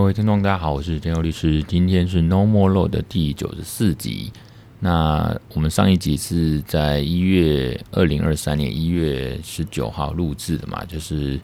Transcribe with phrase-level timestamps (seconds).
[0.00, 1.62] 各位听众，大家好，我是建佑律师。
[1.64, 4.32] 今天是 No More Law 的第九十四集。
[4.78, 11.38] 那我们上一集是在一月二零二三年一月十九号录制的嘛，就是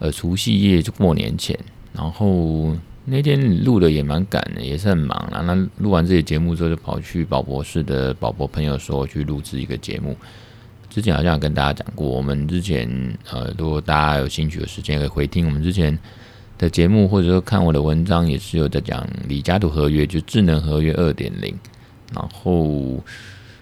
[0.00, 1.56] 呃除夕夜就过年前。
[1.92, 5.40] 然后那天录的也蛮赶的，也是很忙啦。
[5.42, 10.16] 那录完这些节目之后，就跑去宝博士的宝博朋友说去录制一个节目。
[10.90, 15.96] 之前好像跟大家讲过，我们之前呃，如果大家有兴趣的时间可以回听我们之前
[16.58, 21.56] 的节目，或者说看我的文章，也是有在讲李嘉图合约，就智能合约二点零，
[22.14, 23.02] 然后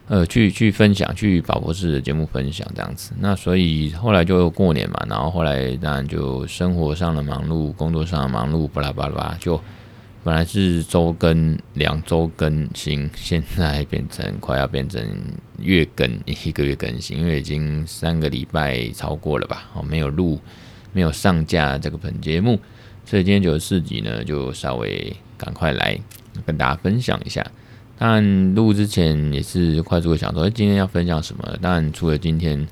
[0.08, 3.12] 呃去去分享，去宝博士的节目分享这样子。
[3.18, 9.60] 那所以后来就过年嘛，然后后来当然就生活上的忙碌，工作上的忙碌，巴拉巴拉就。
[10.24, 15.04] 本来是周更，两周更新，现在变成快要变成
[15.58, 19.68] 月更，一个月更新，因为已经三个礼拜超过了吧？
[19.74, 20.38] 哦，没有录，
[20.92, 22.56] 没有上架这个本节目，
[23.04, 25.98] 所以今天九十四集呢，就稍微赶快来
[26.46, 27.44] 跟大家分享一下。
[27.98, 31.56] 但录之前也是快速的想说，今天要分享什么？
[31.60, 32.66] 当然除了今天，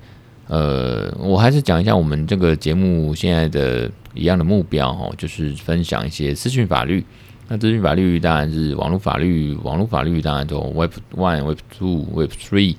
[0.48, 7.04] 呃，我还是讲一下我们这个节目现在的一样的目标哦，就是分享一些资讯法律。
[7.46, 12.76] 那资讯法律当然是网络法律，网络法律当然就 Web One、Web Two、Web Three，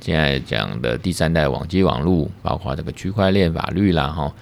[0.00, 4.32] 现在讲的第三代网际网络，包括这个区块链法律啦，哈。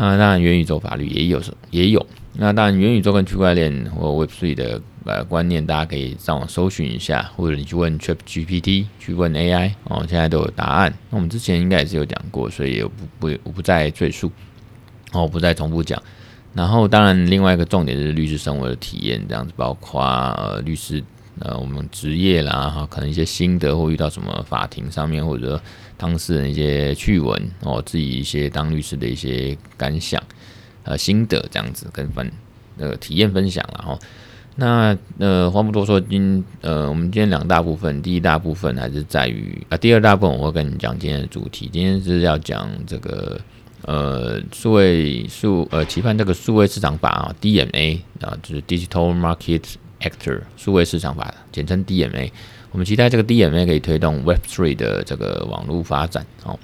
[0.00, 2.06] 然，当然元宇宙法律也有，也有。
[2.34, 10.94] 那当然元宇宙跟区块链或 Web3 的呃观念，大家可以上网搜寻一下，或者你去问 ChatGPT，去问 AI 哦，现在都有答案。
[11.10, 14.32] 那我们之前应该也是有讲过，所以也不不我不再赘述，
[15.12, 16.02] 哦，不再重复讲。
[16.54, 21.02] 然后，当然，另外一个重点就是律师生活的体验，这样子，包括呃律师
[21.38, 25.60] 呃我们职业啦哈，可能一些心得或遇到什么法庭上面或者
[26.02, 30.20] 当事人一些趣闻哦，自己一些当律师的一些感想
[30.82, 32.28] 呃心得这样子跟分
[32.76, 33.98] 呃体验分享了哈。
[34.56, 43.40] 那呃话不多说，今呃我们今天两大部分，第一大部分还是在于啊、第二大部分我会跟你讲今天的主题，今天是要讲这个。
[43.84, 52.30] 呃，数位数呃，期盼这个数位市场法啊，DMA 啊，就是 Digital Market Actor 数位市场法，简称 DMA。
[52.72, 56.58] 我们期待这个 DMA 可以推动 Web3 的这个网络发展哦。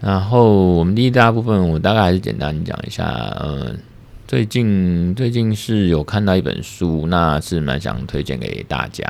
[0.00, 3.04] 然后我们第一大部分，我大概还是简单讲一下。
[3.04, 3.76] 呃，
[4.26, 9.04] 最近最近是有看到一本书，那是蛮想推荐给大家。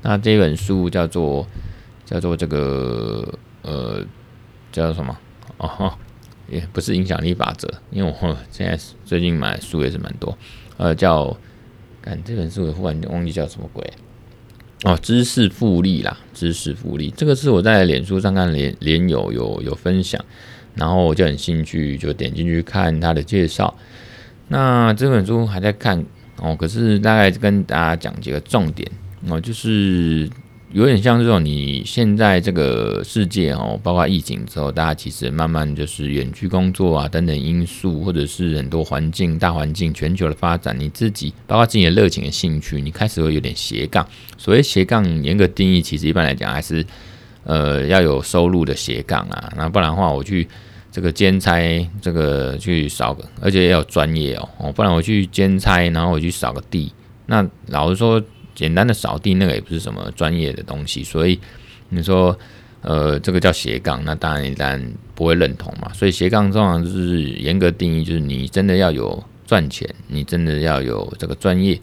[0.00, 1.46] 那这本书叫做
[2.06, 3.28] 叫做这个
[3.62, 4.02] 呃
[4.72, 5.18] 叫什么？
[5.58, 5.92] 哦。
[6.48, 10.36] 也不是影响力法则，因为我现在最近买书也是蛮多，
[10.78, 11.36] 呃，叫，
[12.02, 13.88] 看这本书我忽然忘记叫什么鬼，
[14.84, 20.24] 哦，知识复利啦，知识复利，这个是我在脸书上看连连友有有分享，
[20.74, 23.76] 然后我就很兴趣，就点进去看他的介绍。
[24.48, 26.04] 那这本书还在看
[26.38, 28.90] 哦，可是大概跟大家讲几个重点
[29.28, 30.28] 哦，就是。
[30.72, 44.06] 有点像这种，你现在这个世界哦，包括疫情之后，大家其实慢慢就是远距工作啊等等因素，或者是很多环境、大环境、全球的发展，你自己包括自己的热情的兴趣，你开始会有点斜杠。
[44.38, 46.86] 所谓斜杠，严格定义，其实一般来讲还是
[47.42, 49.52] 呃要有收入的斜杠啊。
[49.56, 50.46] 那不然的话，我去
[50.92, 56.92] 这个兼差，这个去扫个，而且要有专业哦哦，不然我去兼差，然后我去扫个地，
[57.26, 58.22] 那老实说。
[58.54, 61.38] 简单的扫地那个也不是什么专业的东西，所以
[61.88, 62.38] 你说
[62.82, 65.92] 呃这个叫斜杠，那当然你当然不会认同嘛。
[65.92, 71.80] 所以斜杠通常就是严格定义，就是你真的要有赚钱，你真的要有这个专业。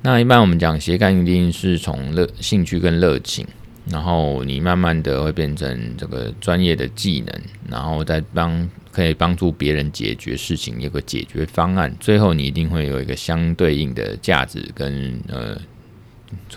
[0.00, 3.46] 那一般我们讲斜杠一定是从乐兴趣跟热情，
[3.90, 15.60] 然后你慢慢的会变成这个专业的技能，然后再帮可以帮助别人解决事情，有个解决方案，最后你一定会有一个相对应的价值跟呃。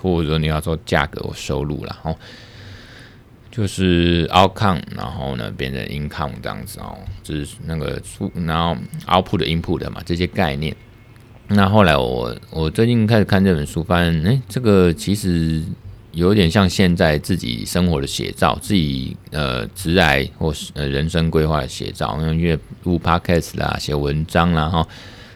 [0.02, 2.16] 或者说你要做价格或收入了哦，
[3.52, 8.76] 就是 outcome，然后呢变成 income 这样子哦，就是那个出然后
[9.08, 10.76] output input 嘛这些概念。
[11.48, 15.62] 那后来我我最近开始看这本书，发现哎，这个其实
[16.14, 22.18] 有点像现在自己生活的写照，自己呃职涯或是呃人生规划的写照。
[22.34, 24.88] 因为录 podcast 啦，写文章啦，哈，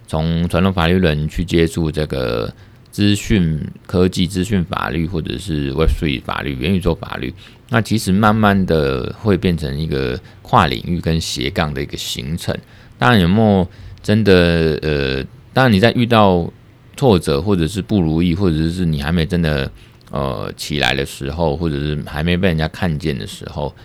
[0.07, 2.53] 从传统法律人去接触这个。
[2.95, 7.33] 资讯科技、资讯法律，或者是 Web three 法律、元宇宙法律，
[7.68, 12.57] 那其实慢慢的会变成一个跨领域跟斜杠的一个形成。
[12.97, 13.68] 当然，有没有
[14.01, 15.21] 真的呃，
[15.51, 16.50] 当然你在遇到
[16.95, 19.69] 挫折，或者是不如意，或者是你还没真的
[20.09, 23.75] 呃起来的时候，或者是还没被人家看见的时候，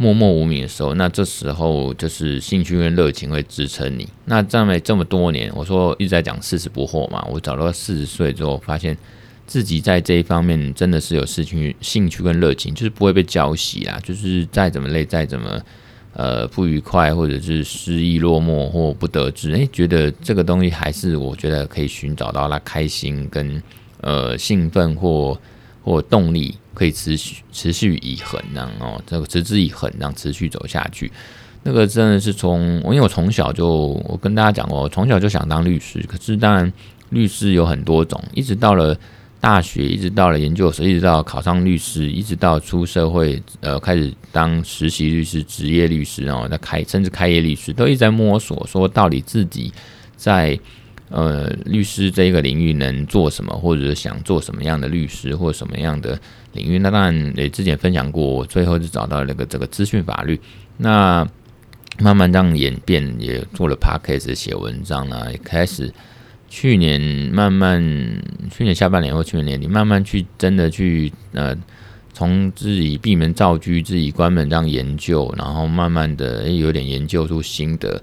[0.00, 4.08] 默默无名的时候，那这时候就是兴趣跟热情会支撑你。
[4.24, 8.96] 那这么这么多年，我说一直在讲四十不惑嘛，我找到四十岁之后，发现
[9.46, 14.00] 自己在这一方面真的是有兴趣、兴趣跟热情，就是不会被浇熄啦。
[14.02, 15.60] 就是再怎么累，再怎么
[16.14, 23.62] 呃不愉快，或者是失意、落寞或不得志，诶，觉得这个东西还是我觉得可以寻找到那开心跟
[24.00, 25.38] 呃兴奋或
[25.82, 26.56] 或动力。
[26.72, 31.12] 可以持续持续以恒，这样哦，这个持之以恒，这样持续走下去。
[31.62, 33.68] 那个真的是从我，因为我从小就
[34.08, 36.02] 我跟大家讲过，我从小就想当律师。
[36.08, 36.72] 可是当然，
[37.10, 38.96] 律师有很多种，一直到了
[39.40, 49.70] 大学，一直到了研究所，一直到考上律师，一直到出社会，呃，开始当实习律师、职业律师，然后再开甚至开业律师，都一直在摸索，说到底自己
[50.16, 50.58] 在。
[51.10, 56.16] 呃，律师这一个领域能做什么，或者想做什么样的律师，或什么样的
[56.52, 56.78] 领域？
[56.78, 60.40] 那当然，也之前分享过，我最后就找到那个这个资讯法律。
[60.76, 61.26] 那
[61.98, 65.92] 慢慢这样演变，也做了 podcast 写文章呢，也开始
[66.48, 67.00] 去年
[67.32, 67.82] 慢慢，
[68.48, 71.56] 去年下半年或去年年底，慢慢去真的去呃，
[72.12, 78.00] 从自己闭门造车，自己关门这样研究，然后慢慢的有点研究出心得。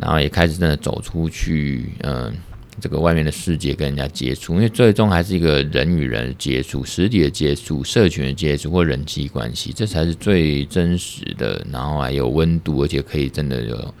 [0.00, 2.32] 然后也开始真的走出去，嗯、
[2.80, 11.62] 这个外面的世界跟人家接触，因为最终还是一个人与人接触、实体的接触、社群的接触或人际关系，这才是最真实的。
[11.70, 13.94] 然后还有温度，而且可以真的有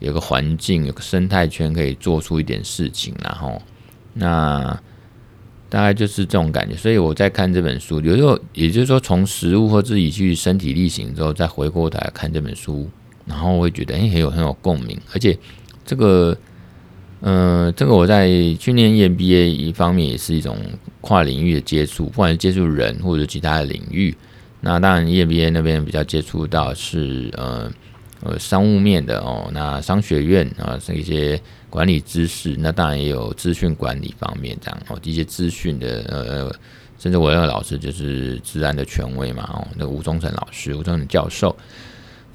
[0.00, 3.14] 有个环境、有个生态圈，可以做出一点事情。
[3.24, 3.62] 然后，
[4.12, 4.78] 那
[5.70, 6.76] 大概就是这种感觉。
[6.76, 12.90] 所以我在看这本书，有时候也就是说，从实物或自己去身体力行之后，再回过头来看这本书。
[13.26, 15.36] 然后我会觉得，哎，很有很有共鸣，而且
[15.84, 16.36] 这个，
[17.20, 18.28] 呃，这个我在
[18.58, 20.56] 去念 EMBA 一方面也是一种
[21.00, 24.16] 跨领域的接触，不管是接触人或者其他的领域。
[24.60, 27.70] 那当然，EMBA 那边比较接触到是呃
[28.22, 36.52] 呃商务面的哦，那商学院啊是一些管理知识，那当然也有资讯管理方面这样哦，一些资讯的呃，
[36.98, 41.54] 甚至我那个老师就是资安的权威嘛哦，那吴忠诚老师，吴忠诚教授。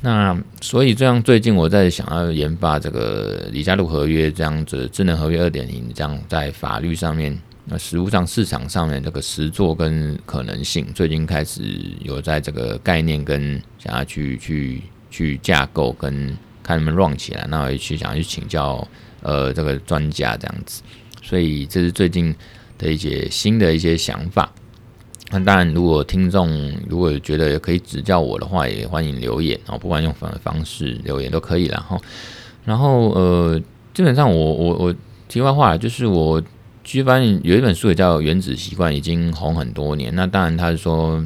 [0.03, 11.61] 那所以这样，最近我在想要研发这个李家禄合约这样子智能合约二点零，这样在法律上面、那实务上、市场上面这个实作跟可能性，最近开始
[11.99, 14.81] 有在这个概念跟想要去去
[15.11, 18.87] 去架构跟看能不能 run 起来，那我也去想要去请教
[19.21, 20.81] 呃这个专家这样子，
[21.21, 22.35] 所以这是最近
[22.79, 24.51] 的一些新的一些想法。
[25.33, 31.67] 那当然，如果听众如果觉得可以指教我的话，也欢迎留言哦，不管用什么方式留言都可以。
[31.67, 32.01] 然后，
[32.65, 33.57] 然后呃，
[33.93, 34.95] 基本上我我我
[35.29, 36.41] 题外话就是我
[36.83, 40.13] 其实发现有一本书也叫《原子习惯》，已经红很多年。
[40.13, 41.25] 那当然他是说，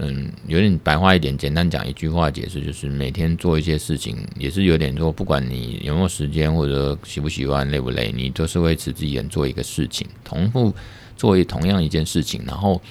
[0.00, 10.74] 嗯，有点白话一点，简单讲一句话解释，就是每天做一些事情，也是有点说，不管你有没有时间或者喜不喜欢、累不累，你都是会持之以恒做一个事情，重复
[11.16, 12.82] 做一同样一件事情，然后。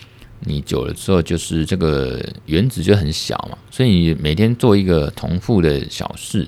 [0.45, 6.47] 你久了之后，就是这个原子就很小嘛，所以你每天做一个重复的小事，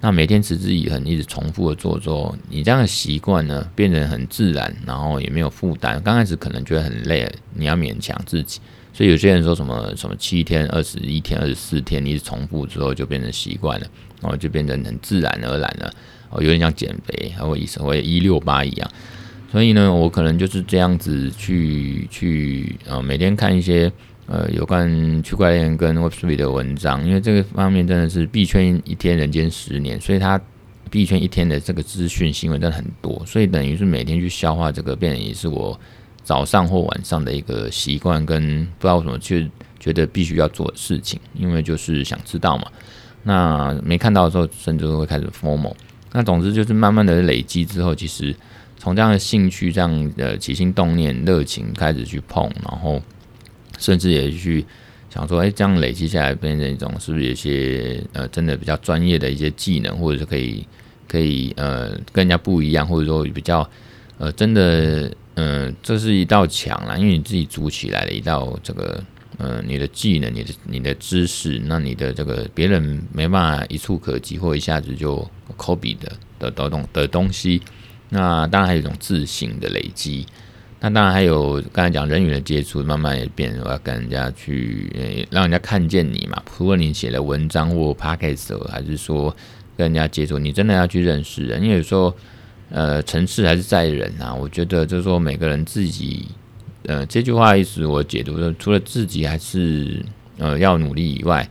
[0.00, 6.02] 那每天持之以恒，一直重复的做做，你这样的习惯呢，变成很自然，然后也没有负担。
[6.02, 8.60] 刚开始可能觉得很累，你要勉强自己，
[8.92, 13.86] 所以有些人说什么什么七天、二十一天、二十四天，你一直重复之后就变成习惯了，
[14.20, 15.94] 然后就变成很自然而然了，
[16.30, 18.90] 哦，有点像减肥，还会意思会一六八一样。
[19.54, 23.88] 所以呢，我可能就是这样子去去呃，每天看一些
[24.26, 30.40] 呃有关区块链跟 Web3 的文章，因为这个方面真的是币圈一天人间十年，所以它
[30.90, 35.78] 币圈一天的这个资讯新闻真的很多，所以等于是每天去消化这个，变成也是我
[36.24, 42.64] 早上或晚上的一个习惯，跟不知道为什么去觉得必须要做的事情，因为就是想知道嘛。
[43.22, 45.72] 那没看到的时候，甚至会开始 FOMO。
[46.10, 48.34] 那总之就是慢慢的累积之后，其实。
[48.84, 53.00] 从这样的兴趣、这样的起心动念、热情开始去碰，然后
[53.78, 54.62] 甚至也去
[55.08, 60.66] 想说，哎，这样累积下来变成一种是不是有些呃，真的比较专业的一些技能，或者是可以
[61.08, 63.66] 可以呃跟人家不一样，或者说比较
[64.18, 69.02] 呃真的嗯、这是一道墙啦，因为你自己组起来的一道这个
[69.38, 75.26] 呃你的技能、你的你的知识，那你的这个别人没办法一触可及或一下子就
[75.56, 77.62] copy 的的的东的东西。
[78.14, 80.24] 那当然还有一种自信的累积，
[80.78, 86.40] 那当然还有刚才讲人与人接触，慢慢也变，我要跟人家去，欸、让人家看见你嘛。
[86.44, 89.34] 不论你写了文章或 podcast，还是说
[89.76, 92.14] 跟人家接触，你真的要去认识人，因为有时候，
[92.70, 94.32] 呃，成事还是在人啊。
[94.32, 96.28] 我觉得就是说每个人自己，
[96.86, 100.00] 呃，这句话意思我解读的，除了自己还是
[100.38, 101.48] 呃要努力以外，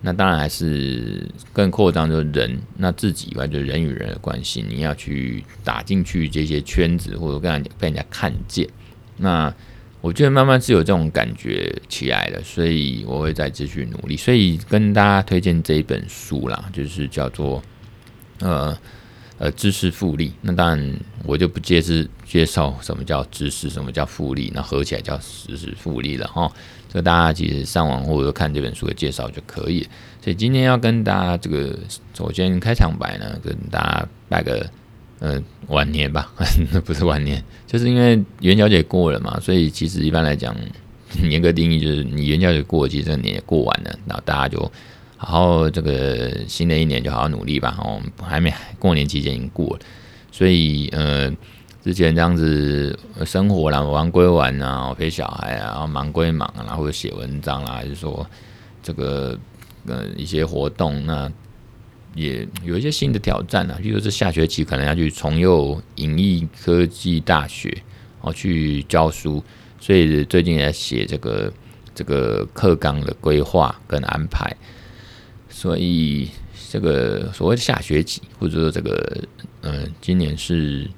[0.00, 8.68] 那当然还是更扩张就是人，那自己以外就是人与人的关系，你要去打进去这些圈子，或者跟人家被人家看见。
[9.16, 9.52] 那
[10.00, 14.16] 我觉得慢慢是有这种感觉起来了，所以我会再继续努力。
[14.16, 17.62] 所以跟大家推荐这一本书啦，就是叫做
[18.40, 18.76] 呃。
[19.40, 26.50] 呃，知识复利，那当然我就不介是介绍什么叫知识，什么叫复利，那合起来叫知识复利了哈。
[26.88, 29.86] 这大家其实上网或者看这本书的介绍就可以。
[30.22, 31.78] 所以今天要跟大家这个
[32.14, 34.68] 首先开场白呢，跟大家拜个
[35.20, 36.32] 呃晚年吧，
[36.84, 40.56] 不是晚年，就是因为元宵节过了嘛，所以其实一般来讲，
[41.28, 44.58] 严格定义就是你元宵节过，其实这个年也过完了，然后大家就。
[45.20, 47.76] 好好，这个新的一年就好好努力吧。
[47.80, 49.80] 哦，还没过年期间已经过了，
[50.30, 51.28] 所以呃，
[51.82, 58.26] 之前这样子生活啦，玩归玩啊，陪小孩啊，然后忙归忙啊，或者写文章啦，还是说
[58.82, 59.38] 这个
[59.86, 61.30] 呃一些活动，那
[62.14, 63.78] 也有一些新的挑战啊。
[63.80, 67.82] 比如说下学期可能要去重幼影艺科技大学
[68.20, 69.42] 哦去教书，
[69.80, 71.52] 所以最近也在写这个
[71.94, 74.54] 这个课纲的规划跟安排。
[75.48, 76.28] 所以
[76.70, 79.22] 这个所谓的下学期，或者说这个，
[79.62, 80.88] 呃，今年是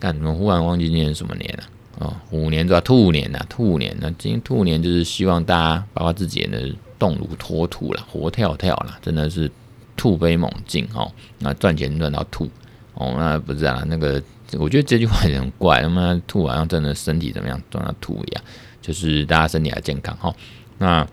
[0.00, 0.34] 干什么？
[0.34, 1.62] 忽然忘记今年什么年了
[1.98, 2.08] 啊？
[2.08, 2.80] 哦，虎年对吧？
[2.80, 3.94] 兔年呐，兔年。
[4.00, 9.48] 那今年兔年就是希望大家包括自己也能动如脱兔了，活跳跳了，真的是
[9.96, 11.12] 突飞猛进哦。
[11.38, 12.50] 那赚钱赚到吐
[12.94, 13.84] 哦，那不是啊？
[13.86, 14.20] 那个
[14.58, 18.42] 我觉得这句话也很怪，他妈兔好像真的身体怎么样赚到吐一样，
[18.80, 20.34] 就是大家身体还健康哈。
[20.78, 21.06] 那。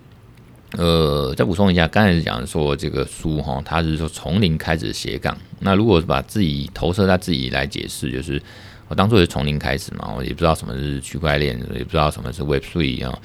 [0.73, 5.35] 呃，再补充一下，刚才讲说这个书哈，它是说从零开始斜杠。
[5.59, 8.39] 那如果把自己投射在自己来解释，就是
[8.87, 13.19] 我当初也是从零开始嘛，我也不知道什么是区块链，也不知道什么是 Web3 啊，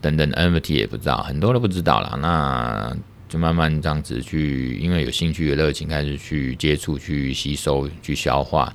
[0.00, 2.18] 等等 NFT 也不知道，很多都不知道啦。
[2.20, 2.96] 那
[3.28, 8.72] 就慢慢这样子去，因为有兴趣有热情，开始去接触、去吸收、去消化。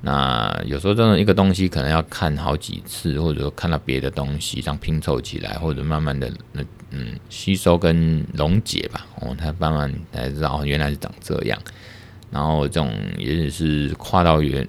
[0.00, 11.58] 那有时候真的一个东西可能要看好几次，或者说看到别的东西这样拼凑起来，或者慢慢的那嗯吸收跟溶解吧，哦，他慢慢才知道原来是长这样。
[12.30, 14.66] 然后这种也许是跨到原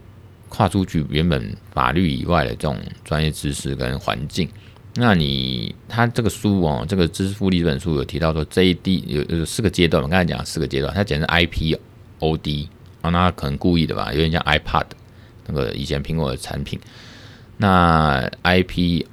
[0.55, 4.47] 跨出去原本法律以外的这种专业知识跟环境。
[4.93, 12.67] 那你他这个书哦，这个知识复利这本书有提到说这一 D 有有四个阶段，我刚才讲四个阶段，它简称 IPOD
[13.01, 14.85] 啊，那可能故意的吧，有点像 iPad。
[15.47, 16.79] 那个以前苹果的产品，
[17.57, 19.05] 那 I P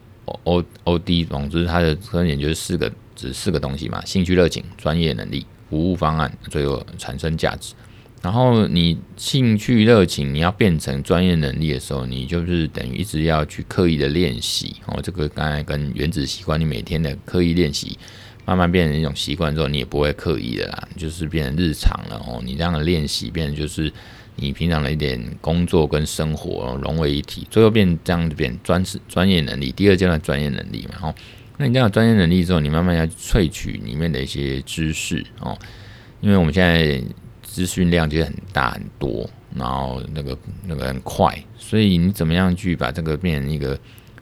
[0.45, 7.75] O O D，总之它的特点就是四个，只四个东西嘛：兴趣、热情、专业能力、服务方案，最后产生价值。
[8.23, 15.01] 然后你兴趣、热情，你要变成专业能力的时候，你就是等于一直要去刻意的练习哦。
[15.03, 17.99] 这个刚才跟原子习惯，你每天的刻意练习，
[18.47, 22.41] 慢慢变成一种习惯之后，你也不会刻意的啦，就是变成日常了哦。
[22.45, 23.93] 你这样的练习，变成就是。
[24.35, 29.71] 你平常的一点工作跟生活融为一体，最后变这样子变专是专业能力。
[29.71, 31.15] 第二阶段专业能力嘛，哦，
[31.59, 35.57] 那你这样专业能力之后，你慢慢要萃取里面的一些知识哦，
[36.23, 36.99] 因为我们现在
[37.53, 43.79] 资讯量就很大很多，然后那个那个很快，所以你怎么样去把这个变成一个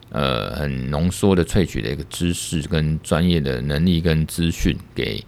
[0.09, 5.25] 呃很浓缩的萃取的一个知识跟专业的能力跟资讯给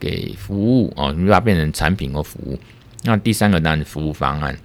[0.00, 2.58] 给服务哦，你把它变成产品或服务。
[3.04, 4.58] 那第三个当然是服务方案，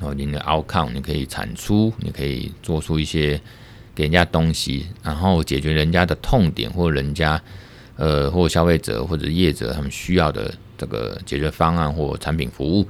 [0.00, 3.38] 哦，你的 outcome 你可以产出，你可以做出一些
[3.94, 7.38] 给人家东西，然后解决人家的痛点，或人家
[7.96, 12.86] 呃或消费者或者业者他们需要的这个解决方案或产品服务。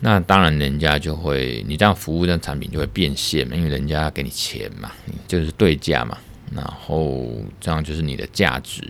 [0.00, 4.90] 那当然人家就会，你这样服务这产品就会变现嘛，因为人家给你钱嘛，
[5.28, 6.16] 就是对价嘛，
[6.54, 8.82] 然后这样就是你的价值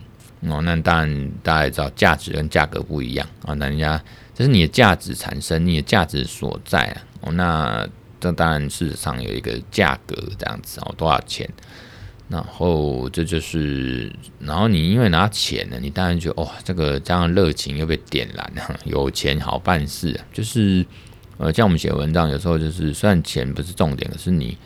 [0.43, 0.61] 哦。
[0.63, 4.01] 那当然大家也知道价值跟价格不一样啊，那人家。
[4.33, 6.97] 这是你的价值产生，你的价值所在啊。
[7.21, 7.87] 哦，那
[8.19, 11.47] 这当然事实上有一个价格这样子哦，多少钱？
[12.31, 20.19] 然后这就是，然后你因为拿钱呢，你当然就哦，这个这样热情又被点燃了，有钱好办事。
[20.33, 20.87] 就是
[21.39, 24.57] 呃，像我们写文章，有时候就是虽然钱不是重点，可是你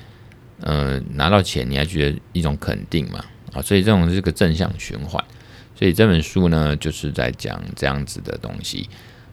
[0.61, 5.25] 呃拿到钱，你还觉得一种肯定嘛啊，所以这种是个正向循环。
[5.75, 8.87] 所以这本书呢，就是在讲这样子的东西。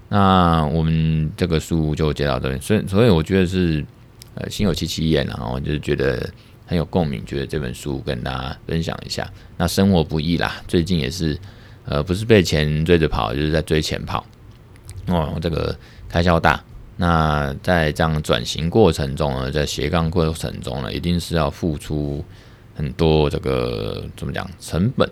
[0.08, 3.86] 那我们这个书就接到这边，所以所以我觉得是
[4.36, 6.30] 呃心有戚戚焉，然后就是觉得
[6.72, 9.30] 很有共鸣，觉得这本书跟大家分享一下。
[9.58, 11.38] 那生活不易啦，最近也是
[11.84, 14.26] 呃不是被钱追着跑，就是在追钱跑
[15.08, 16.64] 哦，这个开销大。
[16.96, 22.24] 那在这样转型过程中呢，在斜杠过程中呢，一定是要付出
[22.74, 25.10] 很多这个怎么讲成本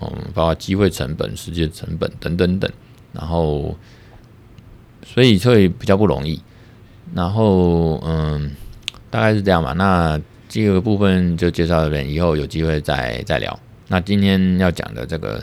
[0.00, 2.70] 嗯，包括机会成本、时间成本等等等，
[3.12, 3.76] 然后
[5.04, 6.40] 所以会比较不容易。
[7.12, 8.52] 然后嗯，
[9.10, 9.72] 大概是这样吧。
[9.72, 13.56] 那这个部分就介绍到这边，以后有机会再再聊。
[13.86, 15.40] 那今天要讲的这个，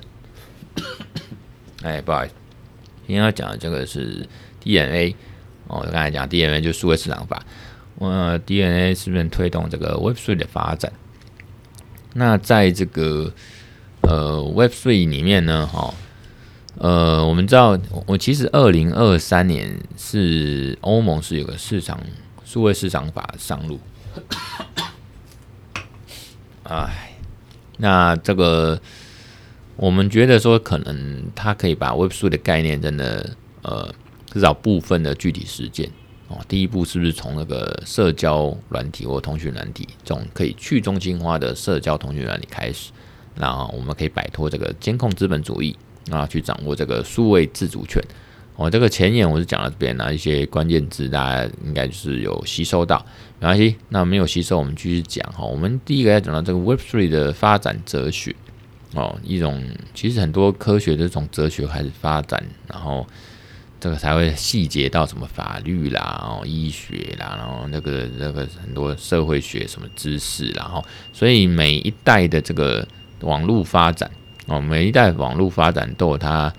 [1.82, 2.34] 哎，不好意思，
[3.08, 4.28] 今天要讲的这个是
[4.60, 5.16] DNA
[5.68, 7.42] 哦，我刚才讲 DNA 就是数位市场法。
[8.00, 10.92] 呃，DNA 是不是推动这个 Web3 的发展？
[12.14, 13.34] 那在这个
[14.02, 15.94] 呃 Web3 里面呢，哈，
[16.80, 21.98] 呃，我们知道，我其实二零二三年是欧盟是有个市场
[22.44, 23.80] 数位市场法上路。
[26.68, 27.18] 哎，
[27.78, 28.80] 那这个
[29.76, 33.94] 我们觉得说，可能它可以把 Web3 的概念，真的呃，
[34.32, 35.90] 至少部分的具体实践。
[36.28, 42.92] 哦，第一步是不是从那个社交软体或通讯软体这种可以去中心化的社交通讯软体开始？
[43.36, 45.74] 然后我们可以摆脱这个监控资本主义
[46.12, 48.04] 啊，去掌握这个数位自主权。
[48.58, 53.06] 哦，这个前言我是讲到这边呢，一些关键字大家应该就是有吸收到，
[53.40, 53.76] 没关系。
[53.90, 55.46] 那没有吸收，我们继续讲哈。
[55.46, 58.36] 我们第一个要讲到这个 Web Three 的发展哲学
[58.94, 59.64] 哦，一种
[59.94, 63.06] 其实很多科学的这种哲学开始发展，然后。
[63.80, 72.86] 这个才会细节到什么法律啦，然后医学啦，然后那个那个很多社会学什么知识，然后所以每一代的这个
[73.22, 74.10] 网络发展
[74.48, 76.52] 哦，每一代网络发展都有它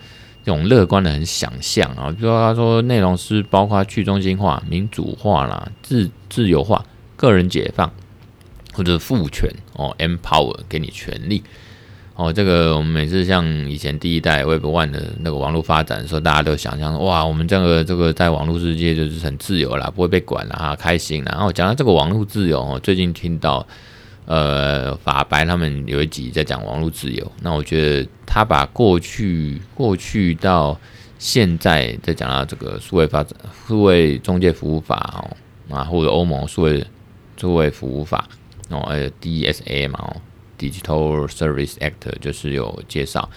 [0.44, 6.84] 这种乐观的很想象啊，比如说他说内容是包括去中心化、民主化啦、自自由化、
[7.16, 7.92] 个人解放
[8.74, 11.42] 或者赋权哦，empower 给你权利。
[12.14, 21.30] 哦，这个我们每次像以前第一代 Web One 的那个网络发展的时候，大家都想象哇，我们这个这个在网络世界就是很自由啦，不会被管啦，哈，开心啦。
[21.36, 23.64] 然后讲到这个网络自由，哦，最近听到
[24.26, 30.76] 呃法白他们有一集在讲网络自由，那我觉得他把过去过去到
[31.20, 35.36] 现在在讲到这个数位发展、数位中介服务法哦
[35.70, 36.84] 啊，或者欧盟数位
[37.36, 38.28] 数位服务法
[38.70, 40.16] 哦，呃 DSA 嘛哦。
[40.58, 43.30] Digital Service Act 就是有介绍，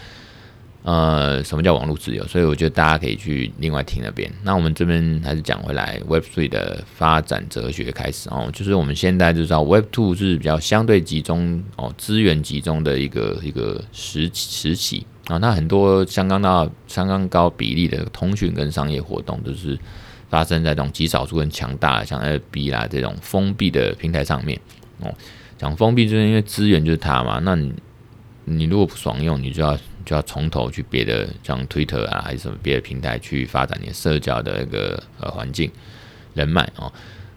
[0.82, 2.26] 呃，什么叫网络自由？
[2.26, 4.28] 所以我觉得大家可以去另外听那边。
[4.42, 15.38] 那我们这边还是讲回来 Web Three 的发展哲学开始哦，就是我们现在就知道 Web Two 是比较相对集中哦，资源集中的一个一个时时期啊。
[15.38, 19.78] 那很多相当大、相当高比例的通讯跟商业活动都是
[20.32, 24.58] 发生在这种极少数很强大的，像 FB 啦这种封闭的平台上面
[25.00, 25.12] 哦。
[25.58, 27.70] 讲封闭就是因为资源就是它嘛，那你
[28.46, 35.70] 你如果不爽用，你就要就要从头去别的像 Twitter 啊还是什么别的平台去发展你的社交的一个呃环境
[36.32, 36.90] 人脉哦。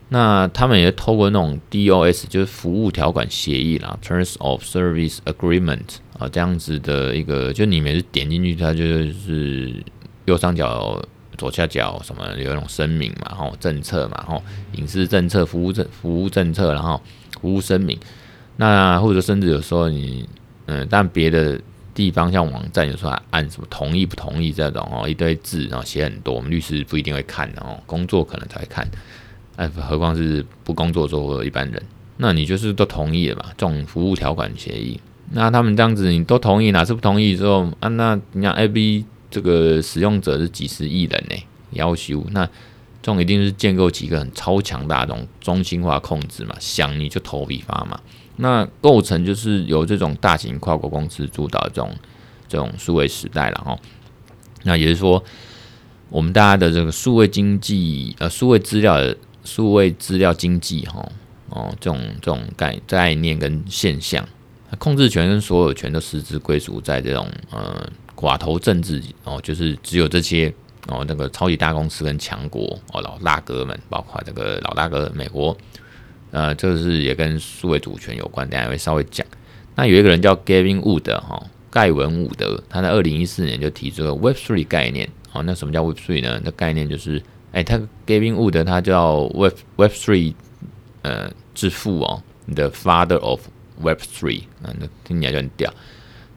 [0.07, 9.83] 那他们也透过那种 DOS 就是服务条款协议啦，Terms of Service Agreement 啊这样子的一个，就你每次点进去，它就是
[10.25, 11.03] 右上角
[11.35, 14.43] 左下角什么有一种声明嘛，然后政策嘛，然后
[14.73, 17.01] 隐私政策、服务政服务政策，然后。
[17.41, 17.95] 服务声明，
[18.55, 20.27] 那或者甚至有时候你，
[20.65, 21.59] 嗯，但别的
[21.93, 28.87] 地方像网站有时候按什么同意不同意这种哦，一堆字然后写很多，我们律师不一定会看的哦，工作可能才会看，
[29.57, 31.79] 哎，何况是不工作做的一般人，
[32.17, 33.45] 那你就是都同意了嘛？
[33.49, 34.99] 这种服务条款协议，
[35.31, 37.89] 那他们这样子你都同意，哪次不同意之后啊？
[37.89, 41.35] 那你看 A、B 这个使用者是几十亿人呢，
[41.71, 42.47] 要求那。
[43.01, 47.99] 这种一定是建构起一个很超强大的这种中心化控制嘛，想你就投笔发嘛。
[48.37, 51.95] 那构成就是由这种大型跨国公司主导这种
[52.49, 53.77] 这种数位时代了哈。
[54.63, 55.23] 那也是说，
[56.09, 58.97] 我们大家的这个数位经济呃，数位资料
[59.43, 61.07] 数位资料经济哈
[61.49, 64.27] 哦，这种这种概概念跟现象，
[64.79, 67.87] 控制权跟所有权都实质归属在这种呃
[68.25, 70.53] 寡头政治哦，就是只有这些。
[70.87, 75.57] 哦，那个超级大公司跟强国哦，老大哥们，包括这个老大哥美国，
[76.29, 79.25] 呃，这是也跟数位主权有关，等下会稍微讲。
[79.73, 85.09] 那有一个人叫 Gavin Wood 哈，盖文伍德，他在二零一四年就提出了 Web Three 概念。
[85.33, 86.39] 哦，那什么叫 Web Three 呢？
[86.43, 87.19] 那概念就是，
[87.51, 90.35] 哎，他 Gavin Wood 他叫 Web Web Three
[91.01, 92.21] 呃之父哦
[92.53, 93.41] ，The Father of
[93.81, 94.71] Web Three，那
[95.03, 95.73] 听起来就很屌。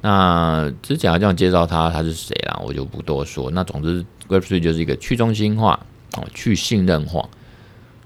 [0.00, 2.60] 那之前要这样介绍他，他是谁啦？
[2.64, 3.50] 我就不多说。
[3.50, 4.04] 那总之。
[4.28, 5.80] Web3 就是一个去中心化
[6.14, 7.26] 哦，去信任化，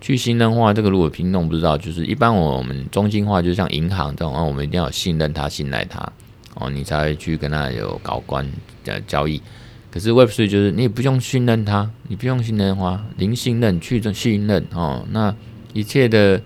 [0.01, 0.73] 去信任化。
[0.73, 5.99] 这个如果听众不知道，就是一般我们中心化，就像银行这种啊，我们一定要信任他、信赖他
[6.55, 8.49] 哦，你才会去跟他有搞关
[8.85, 9.43] 的交易。
[9.91, 15.35] 可是 Web3 就是你也不用信任他，你不用信任他，零信任、去中信任哦，那
[15.73, 16.41] 一切的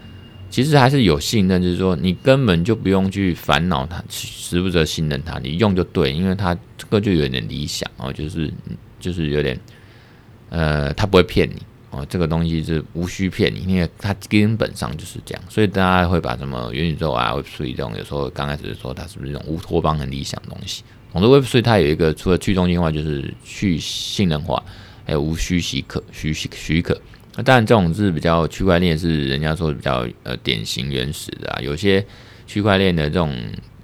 [0.49, 8.53] 其实还是有信任，就是说你根本就不用去烦恼它，值不值得信任它，你用就对，因为它这个就有点理想哦，就是
[8.99, 9.59] 就是有点，
[10.49, 20.83] 呃，它不会骗你哦，这个东西是无需骗你，因为它根本上就是这样，所以大家会把什么元宇宙啊、Web3 这种，有时候刚开始说它是不是这种乌托邦很理想的东西，
[21.13, 24.63] 总之 Web3 它有一个除了去中心化，就是去信任化，
[25.05, 26.99] 还有无需许可、许许许可。
[27.37, 31.61] 那当然，这种是比较区块链，是人家说比较呃典型原始的啊。
[31.61, 32.03] 有些
[32.47, 33.37] 区块链的这种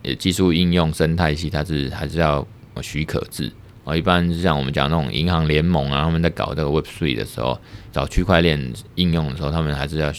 [0.02, 2.46] 呃技术应用生态系，它是还是要
[2.80, 3.52] 许可制
[3.84, 3.94] 啊。
[3.94, 7.60] 一般像我们讲那种银行联盟啊，他们在搞这个 Web Three 的时候，
[7.92, 10.10] 找区块链应用的时候，他们还是要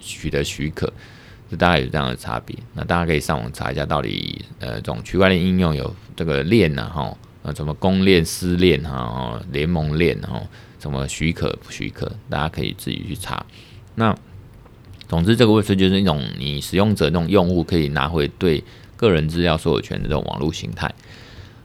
[0.00, 0.92] 取得许可，
[1.50, 2.56] 这大概有这样的差别。
[2.72, 10.40] 那大家可以上网查一下，到底呃这种区块链应用有这个链呐哈，呃什么公链、私链哈，联盟链哈。
[10.86, 13.44] 什么许可不许可，大家可以自己去查。
[13.96, 14.16] 那
[15.08, 18.62] 总之，这个 Web3 就是一种你使用者那种用户可以拿回对
[18.96, 20.92] 个人资料所有权的这种网络形态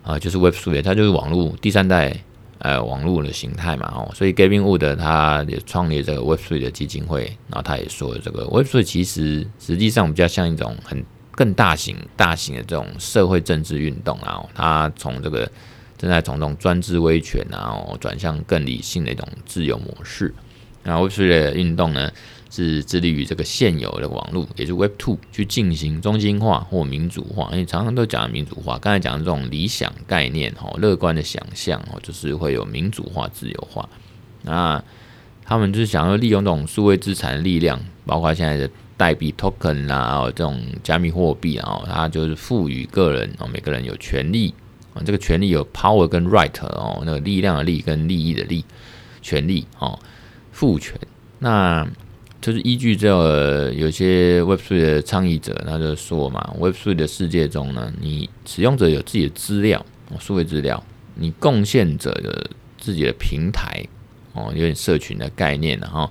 [0.03, 2.15] 啊，就是 Web Three，它就是网络第三代
[2.59, 4.11] 呃网络的形态嘛哦。
[4.13, 14.43] 所以 Gavin Wood 他也创立这个 Web Three 的基金会，然后他也说这个 Web Three 其实实际上比较像一种很更大型大型的这种社会政治运动啊。
[14.53, 15.49] 他从这个
[16.01, 20.33] 正在从这种专制威权，然后转向更理性的一种自由模式。
[20.81, 22.11] 那 Web3 的运动呢，
[22.49, 27.49] 是致力于这个现有的网络，也就是 Web2 去进行中心化或民主化。
[27.51, 33.87] 因为常常都讲民主化，刚才讲的这种理想概念，哈，乐观的想象，哦，就是会有民主化、自由化。
[34.41, 34.83] 那
[35.45, 44.51] 他们就是想要利用这种数位资产的力量，包括现在的代币 Token 啊，这种加密货币啊，它就是赋予个人，哦，每个人有权利。
[44.93, 48.63] 啊，这个权利有 power 跟 right 哦，那个力量的力跟利益的利，
[49.21, 49.97] 权利哦，
[50.51, 50.99] 赋权。
[51.39, 51.87] 那
[52.39, 59.85] 就是依据这个有些 Web3 的倡议者，他就说嘛，Web3 的世界中呢，你使用者有自己的资料，
[60.19, 60.83] 数位资料，
[61.15, 63.85] 你贡献者的自己的平台
[64.33, 66.09] 哦，有点社群的概念，然后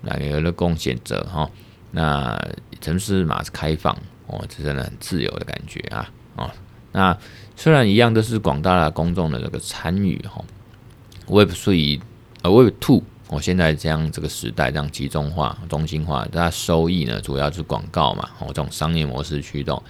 [0.00, 1.50] 那有了贡献者哈，
[1.90, 2.38] 那
[2.80, 3.94] 程式码是开放
[4.26, 6.50] 哦，这真的很自由的感觉啊，哦，
[6.96, 7.16] 那。
[7.58, 10.44] 虽然一样都是广大的公众的这个参与哈
[11.26, 11.98] ，Web three
[12.42, 19.82] 呃 Web two，我现在这样这个时代这样集中化、中心化，它收益呢主要是广告嘛，哦这种商业模式驱动。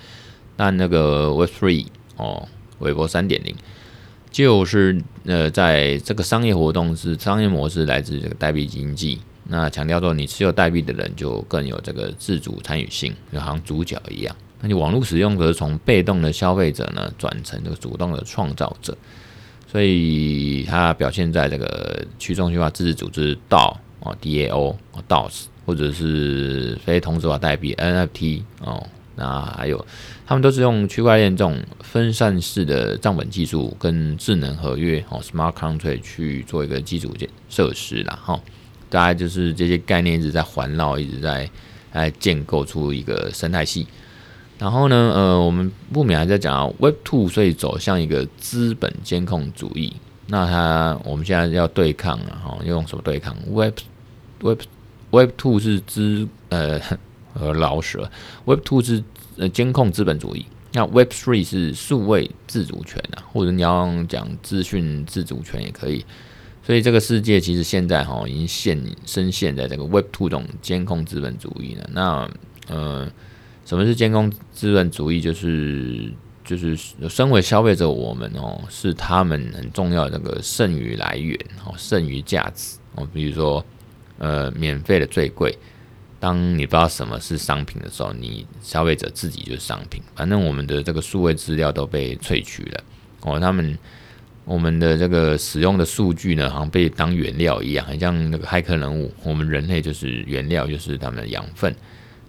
[0.56, 2.46] 但那个 Web three 哦，
[2.78, 3.52] 微博三点零，
[4.30, 14.36] 就是呃在这个商业活动是商业模式来自这个代币经济，那强调说你持有代币的人就更有这个自主参与性，就好像主角一样。
[14.66, 18.98] 那你网络使用者从被动的消费者呢，转成这个主动的创造者，
[19.70, 24.74] 所以它表现在这个去中心化自治组织 DAO 哦，DAO
[25.06, 29.86] DAOs 或者是非同质化代币 NFT 哦，那还有
[30.26, 38.40] 他们都是用区块链这种分散式的账本技术跟智能合约哦，Smart Contract 去做一个基础建设施啦哈，
[38.90, 41.48] 大概就是这些概念一直在环绕，一直在
[41.92, 43.86] 在建构出一个生态系。
[44.58, 49.92] 然后呢，呃，我们不免还在讲啊，Web Two 所以走向一个资本监控主义。
[50.28, 53.74] 那它我们现在要对抗啊，哈，用什么对抗？Web
[54.40, 54.60] Web
[55.10, 56.80] Web Two 是资呃
[57.34, 58.10] 和老舍
[58.46, 59.04] ，Web Two 是
[59.36, 60.46] 呃监控资本主义。
[60.72, 66.02] 那 Web Three 是数位自主权啊，或者你要讲资讯自主权也可以。
[66.64, 71.90] 所以这个世界其实现在哈已经陷深陷在这个 Web Two 这种监控资本主义了。
[71.92, 72.30] 那
[72.68, 73.06] 呃。
[73.66, 75.20] 什么是监控资本主义？
[75.20, 76.10] 就是
[76.44, 83.06] 就是身为消费者，我们哦是他们很重要的那个剩余来源哦，剩余价值哦。
[83.12, 83.62] 比如说，
[84.18, 85.58] 呃，免费的最贵。
[86.20, 90.00] 当你不知道什么是商品的时候，你消费者自己就是商品。
[90.14, 92.84] 反正我们的这个数位资料都被萃取了
[93.22, 93.76] 哦，他们
[94.44, 99.12] 我们的这个使用的数据呢，好像被当原料一样，很像那个骇客人物。
[99.24, 101.74] 我们人类就是原料，就是他们的养分。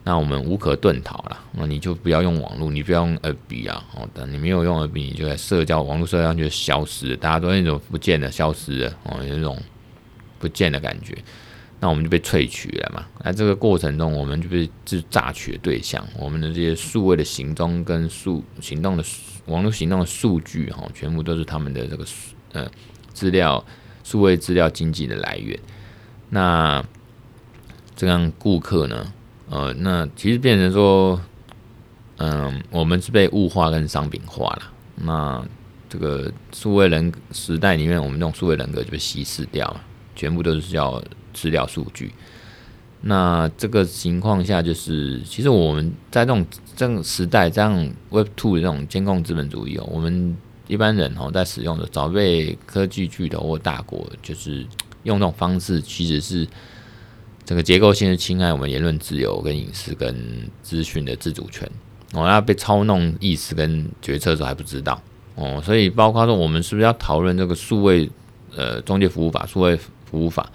[0.08, 9.62] 那我们无可遁逃了，那你就不要用网络，你不要用 FB 啊，哦，等你没有用 FB，你就在社交网络社交上就消失了，大家都那种不见了、消失了，哦，有那种
[10.40, 11.14] 不见的感觉，
[11.82, 13.06] 那我们就被萃取了嘛。
[13.22, 19.04] 那这个过程中，我们就被是榨取的对象，我们的这些数位的行踪跟数行动的
[19.48, 22.06] 网络行动的数据，哈，全部都是他们的这个
[22.54, 22.66] 呃
[23.12, 23.62] 资料、
[24.06, 25.60] 数位资料经济的来源。
[26.30, 26.82] 那
[27.94, 29.12] 这样顾客呢？
[29.50, 31.20] 呃，那其实变成说，
[32.18, 34.64] 嗯、我们是被物化跟商品化了。
[34.96, 35.46] 那
[35.88, 39.82] 这个数位人时代里面，我们这种数位人格就被稀释掉了，
[40.16, 41.02] 全部都是要
[41.34, 42.12] 资料数据。
[43.00, 47.74] 那这个情况下，就是其实我们在这种这种时代，这样
[48.10, 50.36] Web Two 这种监控资本主义哦，我们
[50.68, 54.66] 一般人哦在使用的，早被科技巨头或大国就是
[55.04, 56.46] 用这种方式，其实是
[57.48, 60.14] 这个结构性的侵害我们言论自由、跟隐私、跟
[60.62, 61.66] 资讯的自主权
[62.12, 65.02] 哦，那被操弄意思跟决策的时候还不知道
[65.36, 68.10] 哦，所以包括说我们是不是要讨论这个数位
[68.54, 70.52] 呃中介服务法、数位服务法？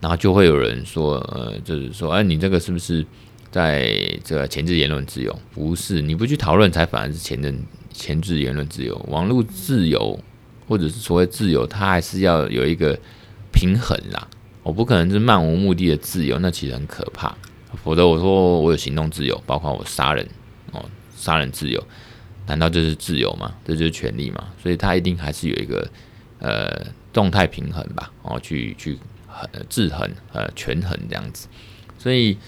[0.00, 3.06] 然后就会有人说，呃，就是说，哎，你这个是不是
[3.52, 5.38] 在这个钳制言论自由？
[5.54, 7.54] 不是，你不去讨论，才反而是钳制
[7.92, 8.94] 钳制言论自由。
[9.08, 10.18] 网络自由
[10.68, 12.98] 或者是所谓自由，它还是要有一个
[13.52, 14.28] 平衡啦。
[14.64, 17.32] 我不可能是漫无目的的自由，那其实很可怕。
[17.84, 20.26] 否则我说我有行动自由，包括我杀人
[20.72, 21.80] 哦，杀人自由，
[22.48, 23.54] 难道这是自由吗？
[23.64, 24.48] 这就是权利吗？
[24.60, 25.88] 所以它一定还是有一个
[26.40, 28.98] 呃动态平衡吧，哦，去去
[29.28, 29.50] 衡。
[29.68, 31.48] 制衡呃权衡这样子，
[31.98, 32.38] 所以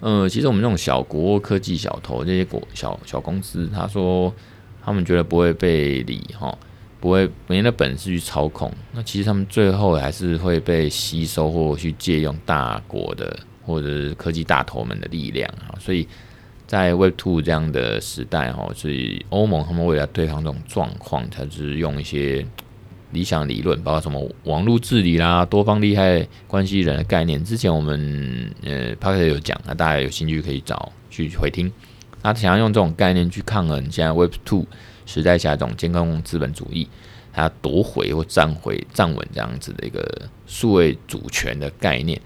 [0.00, 4.32] 呃其实我们这种小国科技小头这些国小小公司，他说
[4.84, 6.56] 他们觉得不会被理哈，
[7.04, 16.08] 不会没那本事去操控，那其实他们最后还是会被吸收或去借用大国的或者是科技大头们的力量啊，所以
[16.66, 22.46] 在 Web Two 这样的时代哈，所以欧盟他们为了对抗这种状况，才是用一些。
[23.10, 31.70] 理想理论，包括什么网络治理啦、多方利害关系人的概念，之前我们呃 Podcast 有讲，那大家有兴趣可以找去回听。
[32.24, 34.64] 他想要用这种概念去抗衡现在 Web Two
[35.04, 36.88] 时代下这种监控资本主义，
[37.30, 40.02] 他要夺回或占回站稳这样子的一个
[40.46, 42.18] 数位主权的概念。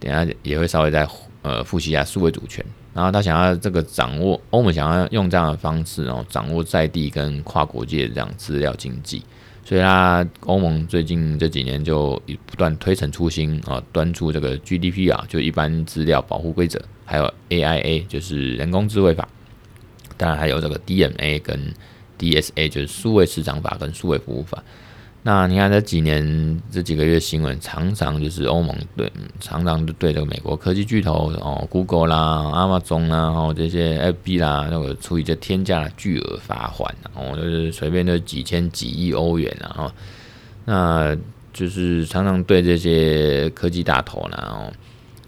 [0.00, 1.06] 等下也会稍微再
[1.42, 2.64] 呃复习一下数位主权。
[2.94, 9.22] 然后他想要这个掌握，欧盟想要用这样的方式，然后掌握在地跟跨国界的这样资料经济。
[9.66, 19.28] 所以，啦欧盟最近这几年就不断推陈出新啊，端出这个 GDP 啊，就一般资料保护规则，还有 AIA 就是人工智慧法，
[20.16, 21.74] 当然还有这个 DMA 跟
[22.16, 24.62] DSA 就是数位市场法跟数位服务法。
[25.28, 29.10] 那你看这几年这几个月新闻，常常就是欧盟对，
[29.40, 39.90] 常常就对这个美国科技巨头哦，Google 啦、Amazon 啦，然后这些 FB 啦，那个处以这天价巨额罚款，然后就是随便就几千几亿欧元，然后
[40.64, 41.16] 那
[41.52, 44.72] 就是常常对这些科技大头呢，哦，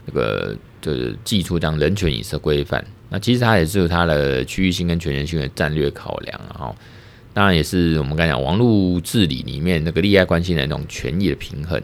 [0.07, 2.87] 这个就是祭出这样人权隐私规范。
[3.09, 6.73] 那其实它也是有它的区域性跟全球性的战略考量，然后。
[7.39, 11.81] 当然也是我们刚才讲网络治理里面那个利害关系的那种权益的平衡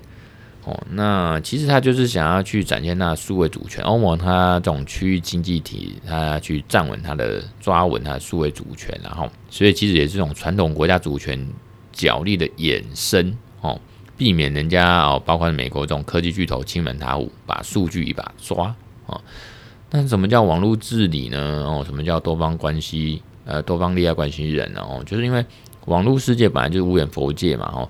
[0.64, 0.76] 哦。
[0.90, 11.48] 那其实他就是想要去展现那数位主权，欧盟它这种区域经济体，它去站稳它的抓稳它的数位主权，然后所以其实也是这种传统国家主权
[11.92, 13.80] 角力的衍生哦，
[14.16, 18.74] 避免人家哦，包括美国这种科技巨头欺门踏户，把数据一把抓
[19.06, 19.20] 哦。
[19.88, 21.38] 但什么叫网络治理呢？
[21.38, 23.22] 哦，什么叫多方关系？
[23.44, 25.44] 呃，多方利害关系人哦，就是因为
[25.87, 27.88] 网络世界本来就是无远佛界嘛，哦，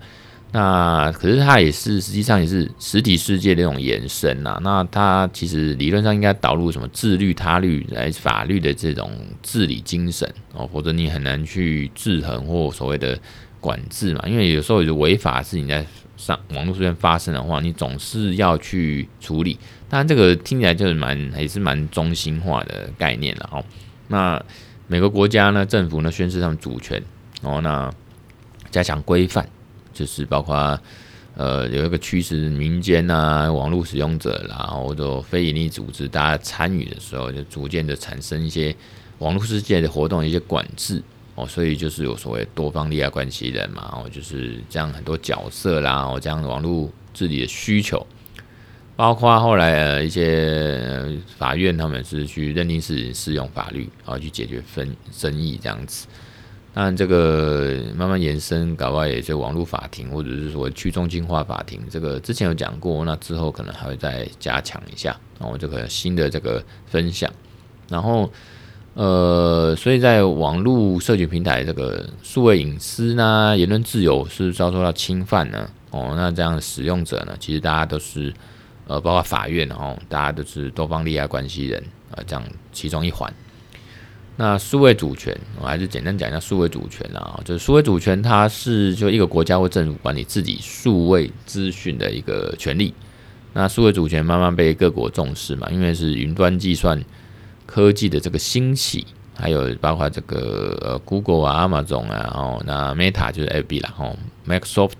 [0.53, 4.59] 那可是它也是实际上也是实体世界的一种延伸呐。
[4.63, 9.11] 那它其实理论上应该导入什么自律他律来法律的这种
[9.43, 13.19] 治理精神哦，否则你很难去制衡或所谓的
[13.61, 14.25] 管制嘛。
[14.27, 15.85] 因为有时候有违法事情在
[16.17, 19.59] 上网络世界发生的话，你总是要去处理。
[19.89, 23.65] 当然，这个听起来就是蛮也是蛮中心化的概念了哦。
[24.09, 24.41] 那
[24.87, 27.03] 每个国家呢，政府呢宣示他们主权，
[27.43, 27.93] 然后呢
[28.71, 29.49] 加强规范，
[29.93, 30.79] 就是包括
[31.37, 38.75] 呃有一个驱使民间啊、网络使用者，然后或者非营利组织大家参与的时候，就逐渐的产生一些
[39.19, 41.03] 网络世界的活动一些管制
[41.35, 48.07] 哦，所以就是有所谓多方利害关系人嘛，哦就是这样很多角色啦，哦这样网络治理的需求。
[48.97, 56.07] 包括后来呃一些法院，他们是去认定是适用法律，然后去解决分争议这样子。
[56.73, 61.81] 当然这个慢慢延伸，搞不好也就网络法庭，或者是说去中心化法庭。
[61.91, 65.17] 这个之前有讲过，那之后可能还会再加强一下。
[65.41, 67.29] 然后这个新的这个分享，
[67.89, 68.31] 然后
[68.95, 75.69] 呃，所以在网络社群平台这个数位隐私呢，言论自由是遭受到侵犯呢？
[75.91, 78.33] 哦，那这样使用者呢，其实大家都是。
[78.87, 83.33] 呃，包括法院，然后大家都是多方利害关系人，呃，这样其中一环。
[84.37, 92.93] 那数位主权，我还是简单讲一下数位主权啦啊，就是数位主权，它是就一个国家或政府管理自己数位资讯的一个权利。
[93.53, 97.01] 那数位主权慢慢被各国重视嘛，因为是云端计算
[97.65, 99.07] 科技的这个兴起，
[99.39, 104.19] 还有包括这个呃 Google 啊、Amazon 啊，然后那 Meta 就是 FB 啦，然后
[104.49, 104.95] Microsoft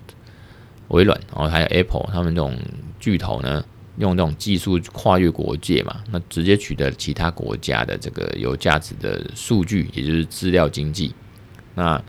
[0.87, 2.57] 微软，然后还有 Apple，他们这种
[3.01, 3.63] 巨头呢。
[3.97, 11.13] 用这种技术跨越国界嘛，那直接取得其他国家的这个有价值的数据，也就是资料经济。
[11.73, 12.01] 那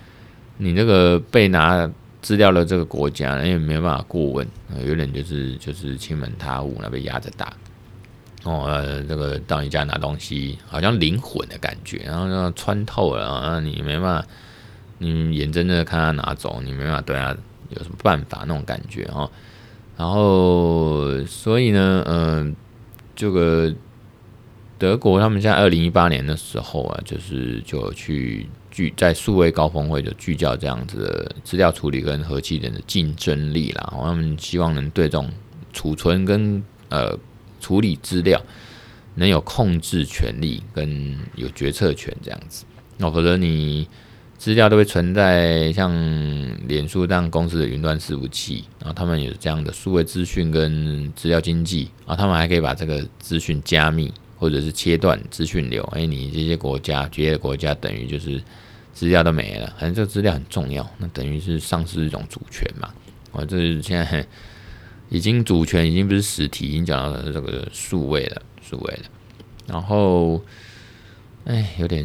[0.57, 1.90] 你这个被拿
[2.22, 4.46] 资料的这个国家，因为没办法过问，
[4.85, 7.53] 有点就是就是欺门踏户，那被压着打。
[8.42, 14.29] 哦，呃，这个到你家拿东西，好像灵魂的感觉，然后那穿透了啊，你没办法，
[14.99, 17.37] 你眼睁睁的看他拿走，你没办法对他
[17.70, 19.31] 有什么办法那种感觉哦。
[19.97, 22.57] 然后，所以呢，嗯、呃，
[23.15, 23.75] 这个
[24.79, 33.93] 德国他们在二零一八年的时候啊，就是就去聚在数位高峰会就聚焦这样子的资料处理跟核心人的竞争力啦。
[33.93, 35.31] 他们希望能对这种
[35.73, 37.19] 储存跟呃。
[37.59, 38.41] 处理资料
[39.15, 42.65] 能有控制权力跟有决策权这样子，
[42.99, 43.89] 那否则你
[44.38, 45.90] 资料都会存在像
[46.68, 55.83] 脸书这样公司的云端伺服器，然后他们有这样的数位资讯跟资料经济，然后他们还可以把这个资讯加密或者是切断资讯流。
[55.92, 58.42] 哎，你这些国家，这些国家等于就是
[58.92, 62.90] 资料都没了，反正这个资料很重要，那等于是丧失一种主权嘛。
[63.33, 64.27] 我这是现在。
[65.09, 69.03] 已经主权已经不是实体，已经讲到了这个数位了，数位了。
[69.64, 70.42] 然后，
[71.44, 72.05] 哎，有点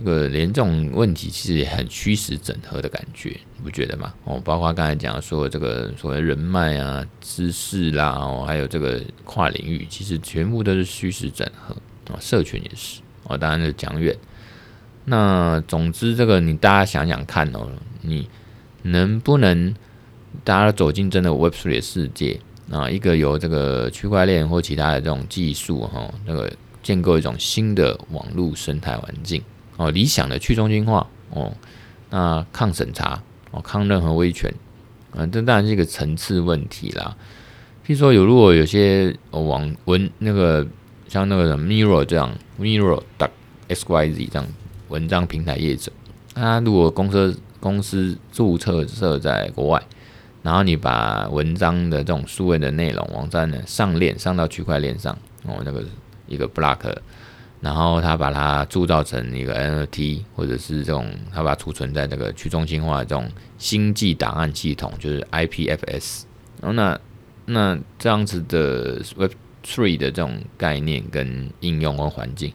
[0.00, 4.14] 这个连这种问题其实也很虚实整合的感觉，你不觉得吗？
[4.24, 11.76] 哦，包括刚才讲说这个所谓人脉啊、知识啦，哦，还有这个跨领域，其实全部都是虚实整合
[12.10, 12.16] 啊。
[12.18, 14.16] 社群也是哦，当然是讲远。
[15.04, 17.68] 那总之，这个你大家想想看哦，
[18.00, 18.26] 你
[18.80, 19.74] 能不能？
[20.44, 26.50] 大家走进真的 Web3 的世界啊，一个由这个区块链或其他的这种技术哈，那个
[26.82, 29.42] 建构一种新的网络生态环境
[29.80, 31.50] 哦，理想的去中心化哦，
[32.10, 34.52] 那抗审查哦，抗任何威权
[35.16, 37.16] 啊，这当然是一个层次问题啦。
[37.86, 40.66] 譬如说有如果有些网文那个
[41.08, 43.00] 像那个什么 Mirror 这样 Mirror
[43.68, 44.46] x y z 这样
[44.88, 45.90] 文章平台业者，
[46.34, 49.82] 他如果公司公司注册设在国外。
[50.42, 55.14] 然后你把文章的这种数位的内容网站呢上链上到区块链上
[55.44, 55.84] 哦，那个
[56.26, 56.78] 一个 block，
[57.60, 66.22] 然后他把它铸造成一个 NFT，或者是这种他把它储存在这个去中心化的这种星际档案系统，就是 IPFS。
[66.60, 67.00] 然后那
[67.46, 72.52] 那这样子的 Web3 的这种概念跟应用和环境，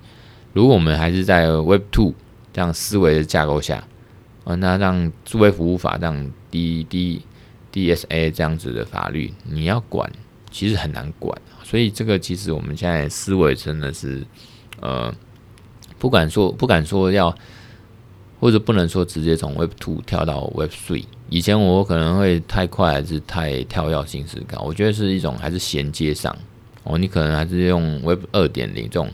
[0.54, 2.14] 如果我们还是在 Web2
[2.52, 3.88] 这样思维的架构下，
[4.44, 7.22] 啊，那让数位服务法这样低低。
[7.76, 10.10] DSA 这样子的法律，你要管
[10.50, 14.26] 其实很难管，所以这个其实我们现在思维真的是，
[14.86, 15.14] 呃，
[15.98, 17.36] 不敢说不敢说要，
[18.40, 21.06] 或者不能说直接从 Web Two 跳到 Web Three。
[21.30, 26.38] 以前我可能会太快还是太跳跃性思考，我觉得是一种还是衔接上
[26.84, 29.10] 哦，你可能还是用 Web 二点零这种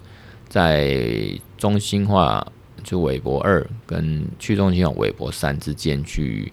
[0.50, 2.46] 在中心化
[2.84, 6.52] 就韦伯二跟去中心化韦伯三之间去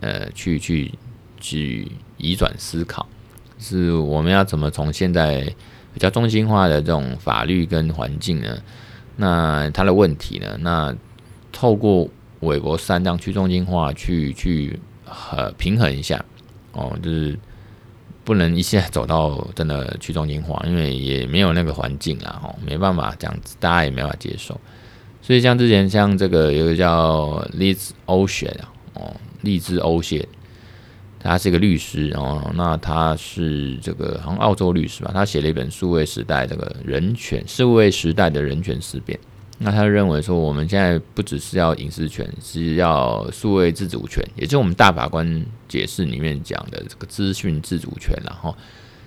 [0.00, 0.92] 呃去去。
[1.38, 3.06] 去移转思考，
[3.58, 5.54] 是我们要怎么从现在
[5.96, 8.58] 比较中心化的这种法律跟环境呢？
[9.16, 10.58] 那它的问题呢？
[10.60, 10.94] 那
[11.50, 12.06] 透过
[12.40, 14.78] 韦伯三这样去中心化去去
[15.32, 16.22] 呃平衡一下
[16.72, 17.38] 哦，就是
[18.24, 24.60] 不能一下走到真的去中心化，因为也没有那个环境啊，哦，没办法这样子，大家也没办法接受。
[25.22, 28.52] 所以像之前像这个有个叫 Liz Ocean
[28.92, 30.28] 哦，利兹欧谢。
[31.26, 35.10] 他是一个律师哦，那他是这个好像澳洲律师吧？
[35.12, 39.18] 他写了一本《数位时代这个人权，数位时代的人权思辨》。
[39.58, 48.14] 那他认为说，我们现在不只是要隐私权，是要数位自主权，也就是我们大法官解释里面讲的这个资讯自主权。
[48.24, 48.54] 然后，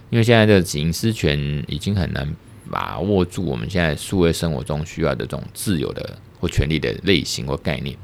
[0.10, 2.28] 因为现在的隐私权已经很难
[2.70, 7.96] 把握住我们现在数位生活中需要的这种自由的或权利的类型或概念。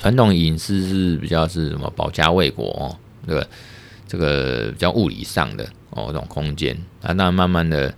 [0.00, 2.96] 传统隐私是比较是什么保家卫国哦。
[3.26, 3.48] 这个
[4.06, 7.94] 这个比较物理上的哦，这种空间啊，那慢慢的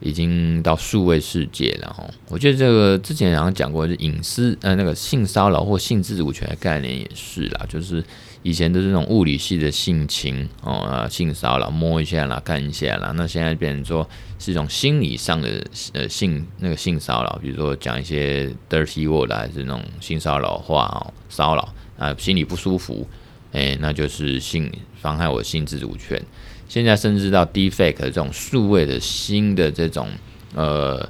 [0.00, 2.08] 已经到数位世界了哈。
[2.28, 8.04] 我觉得这个之前好像讲过，是隐私呃那个性骚扰或性自主权的概念也是啦，就是
[8.44, 14.08] 以前都是那种物理系的性侵哦啊，性骚扰摸一下啦，干一下啦，那现在变成说
[14.38, 23.04] 是一种心理上的呃性那个性骚扰，比如说讲一些 dirty word 还是那种性骚扰话哦，骚扰啊，心里不舒服。
[23.52, 26.20] 哎、欸，那就是性妨害我性自主权。
[26.68, 30.08] 现在甚至到 defake 这种数位的新的这种
[30.54, 31.08] 呃，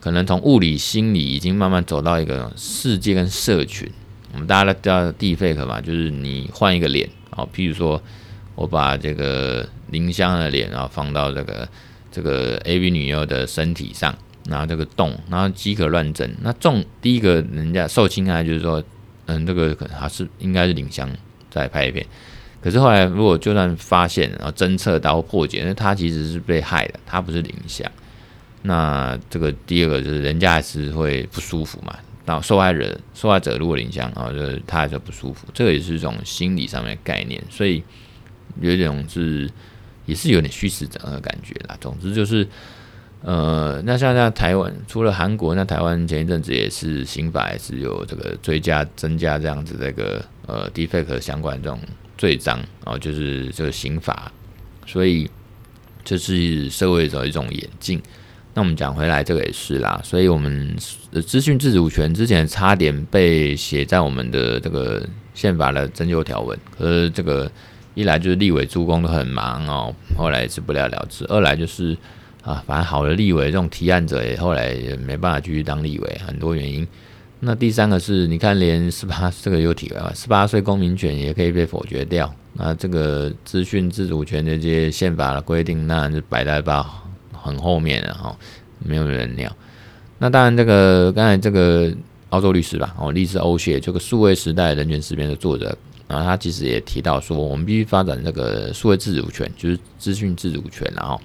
[0.00, 3.88] 可能从物理心理已经慢慢走到一个世界跟社群。
[4.32, 8.02] 我们大家都知道 defake 嘛，就是你换一个脸啊，譬如说
[8.54, 11.68] 我把这个林香的脸啊放到这个
[12.10, 14.12] 这个 AV 女优的身体上，
[14.48, 16.34] 然后这个动，然后饥渴乱真。
[16.42, 18.82] 那重第一个人家受侵害，就是说，
[19.26, 21.08] 嗯，这个可能还是应该是林香
[21.60, 22.04] 再拍一遍。
[22.60, 27.90] 可是后来如果就算发现，然后侦测到破解，那他其实是被害的，他不是林襄。
[28.62, 31.96] 那这个第二个就是人家还是会不舒服嘛。
[32.24, 37.80] 那受害人受害者如果林襄啊，就是他还是不舒服，这个也是一种心理上面的概念，所以
[38.60, 39.48] 有一种是
[40.06, 41.76] 也是有点虚实整合的感觉啦。
[41.80, 42.44] 总之就是，
[43.26, 51.76] 呃，那像在台湾，除了韩国，那台湾前一阵子也是刑法也是有这个追加增加这样子的一个呃 deepfake 相关这种
[52.16, 54.30] 罪章哦，就是这个刑法，
[54.86, 55.28] 所以
[56.04, 58.00] 这是社会的一种演进。
[58.54, 60.76] 那我们讲回来，这个也是啦，所以我们
[61.10, 65.04] 的资讯自主权之前差点被写在我们的这个
[65.34, 67.50] 宪法的增修条文，可是这个
[67.94, 71.98] 一来就是立委诸公都很忙哦，后来是不了了之；二来就是
[72.46, 76.86] 啊，反正好的立委这种提案者也后来也没办法继续当立委，很多原因。
[77.40, 87.02] 那第三个是，你看连十八这个有体会啊，十八岁公民权也可以被否决掉，那这个资讯自主权的这些宪法的规定，那就摆在吧。
[87.32, 88.36] 很后面了哈，
[88.78, 89.54] 没有人鸟。
[90.18, 91.92] 那当然，这个刚才这个
[92.30, 95.76] 澳洲律师吧，哦，律师欧谢，这个数位时代人权时编的作者
[96.08, 101.20] 然后，他其实也提到说，我们必须发展这个数位自主权，就是资讯自主权，然后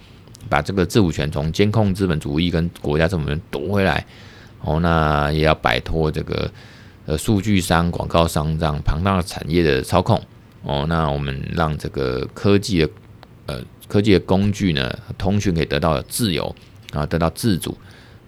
[0.49, 4.05] 把这个自主权从监控资本主义跟国家政府夺回来。
[4.61, 6.51] 哦，那也要摆脱这个
[7.05, 10.21] 呃数据商、广告商这样庞大的产业的操控。
[10.63, 12.89] 哦，那我们让这个科技的
[13.45, 13.63] 呃。
[13.87, 16.55] 科技的工具呢，通讯可以得到自由，
[16.93, 17.77] 啊得到自主，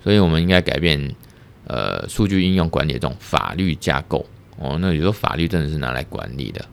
[0.04, 1.16] 所以我们应该改变
[1.68, 4.26] 呃数据应用管理的这种法律架构
[4.58, 4.78] 哦。
[4.82, 6.66] 那有时候法律真的是拿来管理的，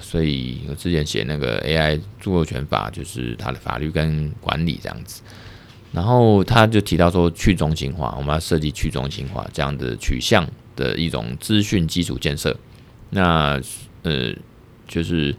[0.00, 5.22] 所以我之前写那个 AI 著作权法，就是它的法律跟管理这样子。
[5.92, 12.56] 然后他就提到说，去中心化，我们要设计去中心化这样的取向的一种资讯基础建设。
[13.10, 13.60] 那
[14.02, 14.32] 呃，
[14.86, 15.34] 就是。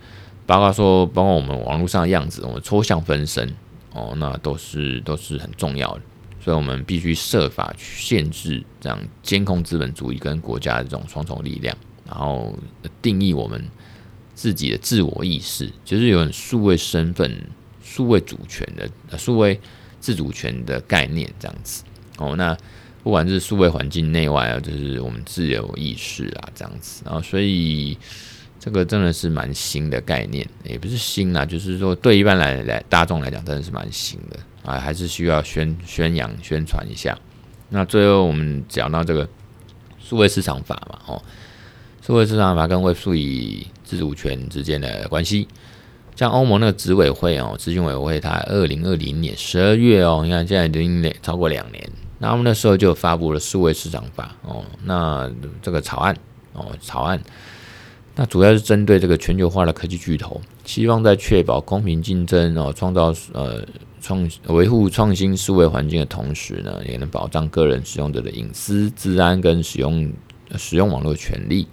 [0.49, 3.47] 包括说，包括我们网络上的样子，我们抽象分身
[3.93, 6.01] 哦，那都是都是很重要的，
[6.43, 12.57] 所以我们必须设法去限制这样监控资本主义跟国家的这种双重力量，然后
[12.99, 13.63] 定义我们
[14.39, 17.29] 自己的自我意识，就是有很数位身份、
[17.83, 19.59] 数位主权的、数位
[19.99, 21.83] 自主权的概念这样子
[22.17, 22.37] 哦。
[22.37, 22.55] 那
[23.03, 27.97] 不管是数位环境内外啊，就是我们自由意识啊这样子，然后所以。
[28.61, 34.37] 这个真的是蛮新的概念，也不是新啦，就是说对一般来来大众来讲，真的是蛮新的
[34.69, 37.17] 啊，还是需要宣宣扬宣传一下。
[37.69, 39.25] 那最后我们讲到这个
[39.97, 41.23] 数位市场法嘛，哦，
[42.05, 45.47] 数位市场法跟位数以自主权之间的关系，
[46.15, 55.27] 像欧盟那个执委会哦，咨询委员会，它二零二零年十二月哦，你看现在已经超过两年，那我们那时候就发布了数位市场法哦，那
[55.59, 56.15] 这个草案
[56.53, 57.19] 哦，草案。
[58.15, 63.65] 那主要是针对这个全球化的科技巨头，希望在确保公平竞争哦，创造呃
[63.99, 70.11] 创维护创新数位环境的同时呢，也能保障个人使用者的隐私、治安跟使用
[70.57, 71.67] 使用网络权利。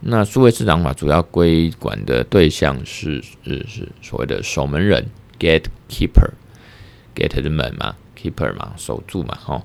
[0.00, 5.06] 那数位市场法主要规管的对象是是是所谓的守门人
[5.38, 9.62] （gatekeeper），gate 的门嘛，keeper 嘛，守住嘛，哈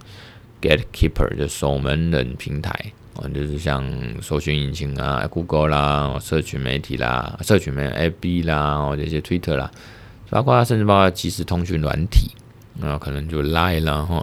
[0.61, 2.91] ，gatekeeper 就守门人平台。
[3.17, 3.81] 哦，就是像
[4.21, 9.71] 搜寻引擎啊，Google 啦，社群媒体啦，社群媒体 FB 啦，哦这些 Twitter 啦，
[10.29, 12.29] 包括甚至包括即时通讯软体，
[12.73, 14.21] 那可能就 Line 啦哈，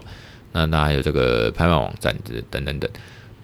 [0.51, 2.87] 那那还有这个拍卖网站这等等等，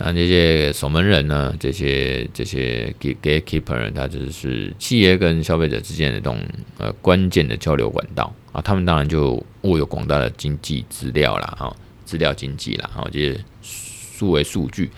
[0.01, 6.39] 那这些守门人呢，这些这些 Gatekeeper，他就是企业跟消费者之间的这种
[6.77, 11.75] 呃关键的交流管道啊，他们当然就握有广大的经济资料啦，哈，
[12.05, 14.89] 资料经济啦，哈，这些数位数据。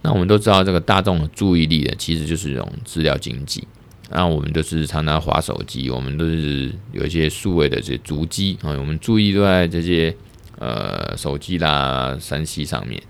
[0.00, 3.62] 那我们都知道，这个大众的注意力呢，其实就是这种资料经济。
[4.08, 10.16] 那我们都是常常滑手机，我们都是有一些数位的这些足迹啊，我们注意都在这些
[10.58, 13.02] 呃手机啦、三 C 上面。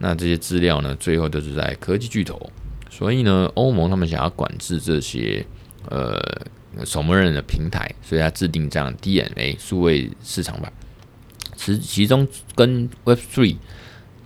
[0.00, 2.50] 那这些资料呢，最后都是在科技巨头。
[2.90, 5.46] 所以呢，欧盟他们想要管制这些
[5.88, 6.20] 呃
[6.84, 10.72] 守门人的平台，所以他制定这样 DMA 数位市场法。
[11.54, 12.26] 其其中
[12.56, 13.56] 跟 Web Three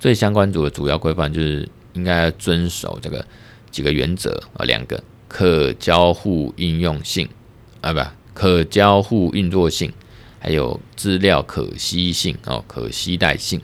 [0.01, 1.69] 最相关组的主要规范就是。
[1.95, 3.25] 应该遵守这个
[3.71, 7.29] 几个原则啊，两个可交互应用性
[7.81, 8.01] 啊，不
[8.33, 9.93] 可交互运作性，
[10.41, 13.63] 还有资料可吸性哦，可携带性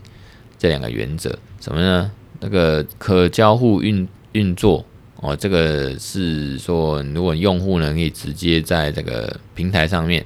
[0.57, 2.11] 这两个原则，什么呢？
[2.41, 4.83] 那个可交互运运作
[5.17, 10.25] 哦，这个是说，如果用户呢可以直接在这个平台上面，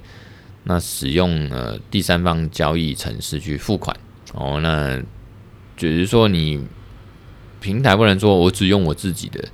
[0.63, 3.97] 那使用呃第三方交易程式去付款。
[4.33, 4.97] 哦，那
[5.77, 6.65] 就是说你
[7.61, 9.45] 平台不能说我只用我自己的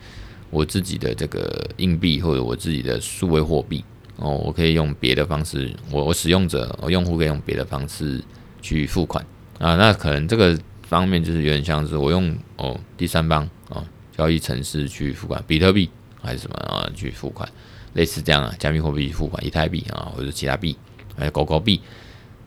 [0.50, 3.82] 我自己的这个硬币或者我自己的数位货币。
[4.16, 8.22] 哦，我可以用别的方式，我我使用者我用户可以用别的方式
[8.60, 9.24] 去付款。
[9.58, 10.58] 啊，那可能这个
[10.90, 13.82] 方面就是有点像是我用哦第三方哦
[14.16, 15.88] 交易城市去付款，比特币
[16.20, 17.48] 还是什么啊去付款，
[17.94, 20.76] 类似这样啊，加密货币付款，以太币啊或者其他币。
[21.16, 21.80] 还有狗狗币，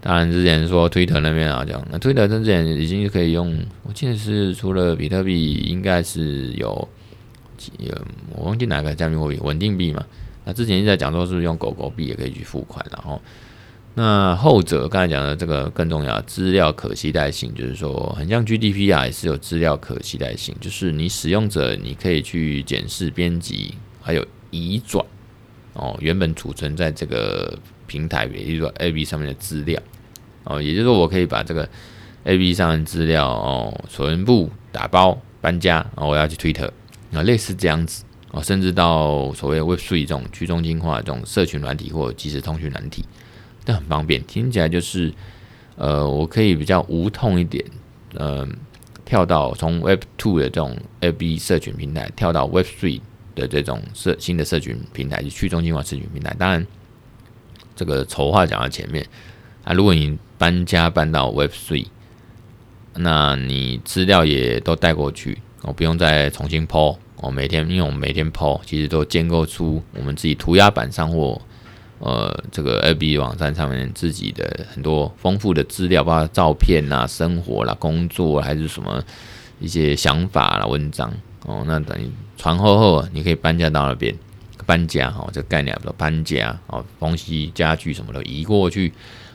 [0.02, 6.90] 当然之前说推特那边啊讲，那推特之前已经可以用，我记得是除了比特币，应该是有
[7.78, 7.96] 有
[8.32, 10.04] 我忘记哪个加密货币稳定币嘛。
[10.44, 13.22] 那之前一直在讲说是用狗狗币也可以去付款，然后
[13.96, 25.06] 那后者刚才讲的这个更重要，资料可携带性，就是说很像 GDP 啊也是有资料可携带性，就是你使用者你可以去检视、编辑还有移转
[25.74, 27.58] 哦，原本储存在这个。
[27.86, 29.80] 平台，比如说 A B 上面的资料
[30.46, 31.68] 哦，也就是说，我可以把这个
[32.24, 36.72] A B 上的资料哦，全部打包搬家，然后我要去 Twitter
[37.12, 43.06] 啊，类似这样子哦，甚至到所谓 Web3 这种去中心化这种社群软体或即时通讯软体，
[43.66, 44.24] 都很方便。
[44.26, 45.14] 听起来就是
[45.76, 47.64] 呃，我可以比较无痛一点，
[48.16, 48.48] 呃，
[49.06, 53.02] 跳到从 Web Two 的这种 A B 社群平台跳到 Web Three
[53.36, 56.66] 的这种社新的社群平台，去中心化社群平台，当然。
[57.76, 59.04] 这个丑话讲到前面
[59.64, 61.88] 啊，如果你搬家搬到 Web Three，
[62.94, 66.98] 那你资料也都带过去，我、不用再重新 po。
[67.16, 71.42] 我、每天，因为我们每天 po，其实都建构出我们自己涂鸦板上或
[72.04, 79.02] 呃这个 FB 网站上面自己的很多丰富的资料，包括照片啊、生活啦、工作还是什么
[79.60, 81.12] 一些想法啦、文章
[81.46, 84.14] 哦，那等于传后后，你可以搬家到那边。
[84.66, 88.94] 搬家哈，这概念叫做搬家哦，东西家具什么的移过去。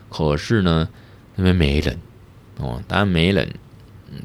[0.08, 0.88] 可是呢，
[1.36, 1.98] 那边没人
[2.56, 3.46] 哦，当然没人。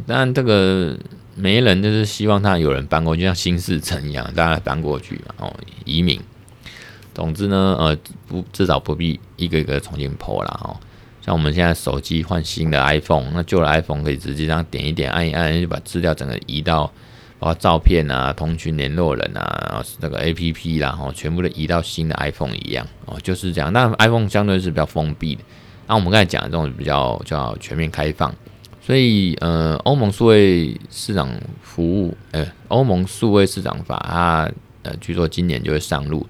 [0.07, 0.97] 当然这个
[1.35, 6.17] 没人就是希望他有人搬过去，像新市城一样，大家搬过去嘛哦，移民。
[7.13, 7.97] 总之呢，呃，
[8.27, 10.75] 不至少不必一个一个重新破了哦。
[11.21, 16.91] 像我们现在手机换新的 iPhone，那旧的 iPhone 可以直接这样点一点，按一按就把资料整个移到。
[17.39, 23.73] 包括照片啊、通讯联络人啊，那个 A P P 啦，哈，全部都移到新的 iPhone 一样哦，就是这样。
[23.73, 25.41] 那 iPhone 相对是比较封闭的，
[25.85, 28.33] 那我们刚才讲的这种比较叫全面开放，
[28.81, 31.29] 所以呃，欧盟数位市场
[31.61, 34.49] 服务，呃，欧盟数位市场法，它
[34.83, 36.25] 呃，据说今年就会上路，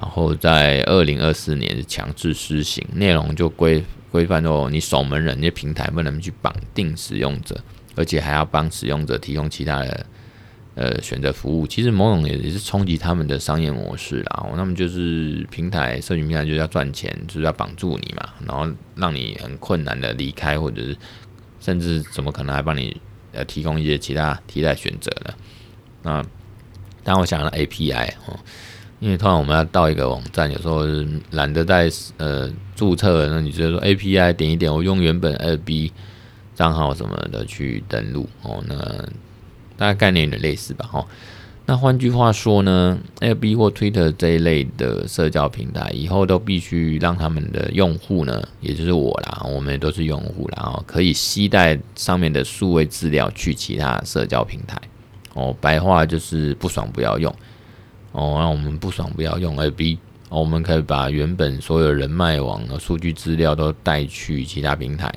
[0.00, 7.58] 然后在二零二四年强制施行，内容就规规范说，你守门人那平台不能去绑定使用者，
[7.96, 10.06] 而且还要帮使用者提供其他的。
[10.74, 14.46] 呃，选择服务其实某种也是冲击他们的商业模式啦。
[14.54, 20.96] 那么就是平台、社群平台就是要赚钱，就是要绑住你嘛，然后让你很困难的离开，或者是
[21.58, 22.96] 甚至怎么可能还帮你
[23.32, 25.34] 呃提供一些其他替代选择呢？
[26.04, 26.24] 那
[27.02, 28.38] 当我想了 API 哦，
[29.00, 30.84] 因为通常我们要到一个网站，有时候
[31.30, 35.90] 懒得在呃注册，那你觉得说 API 点一点，我用原本 FB
[36.54, 38.76] 账号什么的去登录哦，那。
[39.76, 41.06] 大概概念有点类似吧，哈。
[41.64, 54.76] 那换句话说呢，FB 或 Twitter 这一类的社交平台，以后都必须让他们的用户呢，也就是我啦，我们也都是用户啦，哦，可以携带上面的数位资料去其他社交平台。
[55.34, 57.32] 哦，白话就是不爽不要用。
[58.18, 59.96] 哦，那我们不爽不要用二 B
[60.28, 65.12] 我们可以把原本所有人脉网的数据资料都带去其他平台。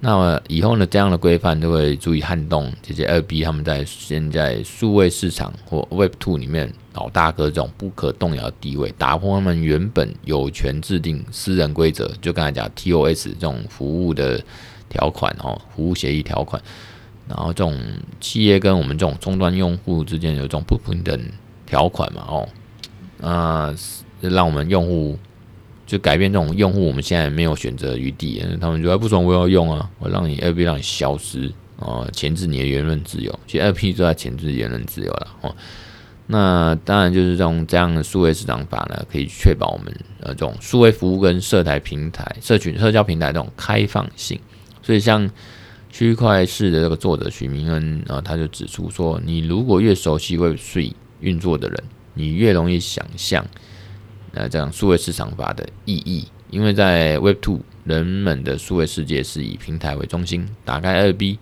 [0.00, 14.42] 那么以后呢，这样的规范就会注意撼动这些二 B 他们在现在数位市场或 Web Two 里面老大哥这种不可动摇的地位，打破他们原本有权制定私人规则，就刚才讲 TOS 这种服务的
[14.88, 16.60] 条款哦，服务协议条款，
[17.28, 17.80] 然后这种
[18.20, 21.16] 企业跟我们这种终端用户之间有一种不平等
[21.72, 22.48] 条款嘛哦，
[23.22, 23.74] 啊，
[24.20, 25.18] 让我们用户。
[25.84, 35.54] 就改变这种用户，我们现在没有选择余地，他们觉得不爽，我要用啊，我让你 FB 让你消失哦，钳制你的言论自由，其实 FB 都在钳制言论自由了哦。
[36.28, 44.40] 那当然就是这种这样的数位市场法呢，可以确保我们呃这种数位服务跟社台平台、社群社交平台这种开放性。
[44.82, 45.28] 所以像
[45.90, 50.92] 区块式的这个作者许明恩啊，他就指出说，你如果越熟悉 Web3
[51.22, 53.42] 运作的人，你越容易想象。
[54.32, 60.48] 那，这样数位市场法的意义，因为在 Web Two，人们的数位世界是以平台为中心。
[60.64, 61.38] 打开二 B，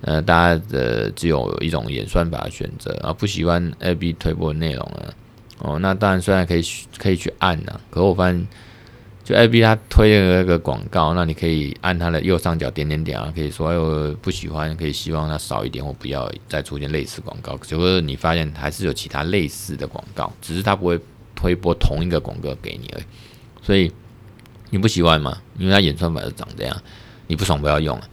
[0.00, 5.14] 呃，大家的只有一种演算法选择，啊不喜欢二 B 推播内容了。
[5.58, 6.62] 哦，那当然虽然可以
[6.98, 8.48] 可以去按呐，可我发现
[9.24, 17.56] 就 FB 它推的那个广告，那你可以按它的右上角点点点啊，可以说哎我不喜欢，可以希望它少一点或不要再出现类似广告。
[17.58, 20.98] 结果你发现还是有其他类似的广告，只是它不会
[21.36, 23.04] 推播同一个广告给你而已。
[23.62, 23.92] 所以
[24.70, 25.40] 你不喜欢吗？
[25.56, 26.76] 因为它演算法是长这样，
[27.28, 28.08] 你不爽不要用了。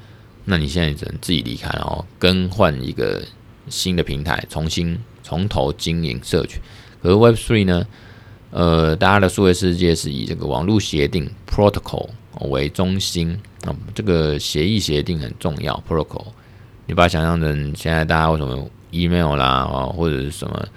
[0.45, 3.23] 那你现在只能自己离开，然后更换一个
[3.67, 6.61] 新的平台，重新从头经营社群。
[7.01, 7.87] 可是 Web Three 呢？
[8.51, 12.09] 呃，大家的数位世界是以这个网络协定 （protocol）
[12.49, 15.81] 为中心啊，这个协议协定很重要。
[15.87, 16.25] protocol，
[16.87, 20.67] 你把它想象成现在大家为什么 email 啦，或者是什么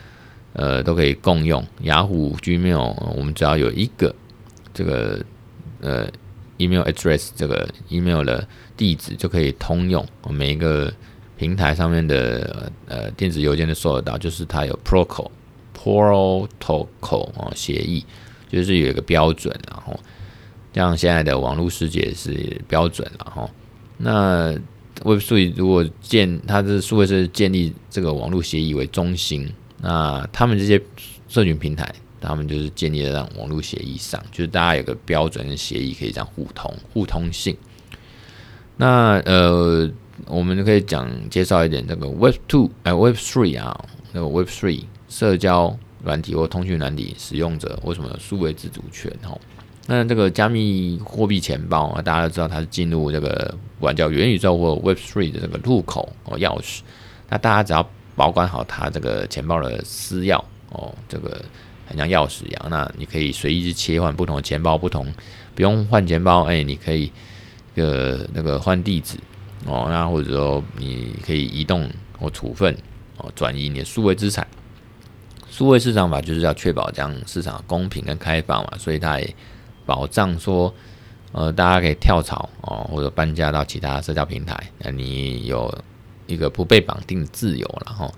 [0.53, 4.15] 呃都可以共用，雅虎、Gmail，我们只要有一个
[4.75, 5.25] 这个
[5.81, 6.07] 呃
[6.59, 8.47] email address，这个 email 的
[8.77, 10.93] 地址就可以通用，每一个
[11.39, 15.31] 平台上面的呃电子邮件都收得到，就是它有 protocol。
[15.83, 18.05] Protocol 哦，协议
[18.49, 19.99] 就是有一个标准，然后
[20.73, 23.51] 像现在的网络世界是标准了哈。
[23.97, 24.55] 那
[25.01, 30.81] Web3 如果建，它的数位是建立这个网络协议为中心，那他们这些
[31.29, 37.57] 社群平台，他们就是建立在网络协议上，就是大家有个标准的协议可以这样互通互通性。
[38.77, 39.91] 那呃，
[40.27, 44.85] 我们就可以讲介绍一点这个 Web Two 哎 Web Three 啊，那个 Web Three。
[45.13, 49.13] 社交软体或通讯软体使用者为什么有数位自主权？
[49.23, 49.39] 哈，
[49.87, 56.81] 那这个加密货币钱包啊，大家都知道它是进入这个管叫元宇宙或 Web Three 的这个入口哦钥匙。
[57.29, 57.87] 那大家只要
[58.17, 61.45] 保管好它这个钱包的私钥哦，这个
[61.87, 62.67] 很像钥匙一样。
[62.71, 65.07] 那你可以随意去切换不同的钱包，不同
[65.55, 67.13] 不用换钱包，哎，你可以
[67.77, 69.19] 个那个换地址
[69.67, 71.89] 哦，那或者说你可以移动
[72.19, 72.75] 或处分
[73.19, 74.47] 哦，转移你的数位资产。
[75.53, 79.37] 数位市场法就是要确保这样市场公平跟开放嘛，所以它也
[79.85, 80.73] 保障说，
[81.33, 85.71] 呃，大家可以跳槽哦，或者搬家到其他社交平台，那你有
[86.27, 88.11] 一个不被绑定的自由了哈。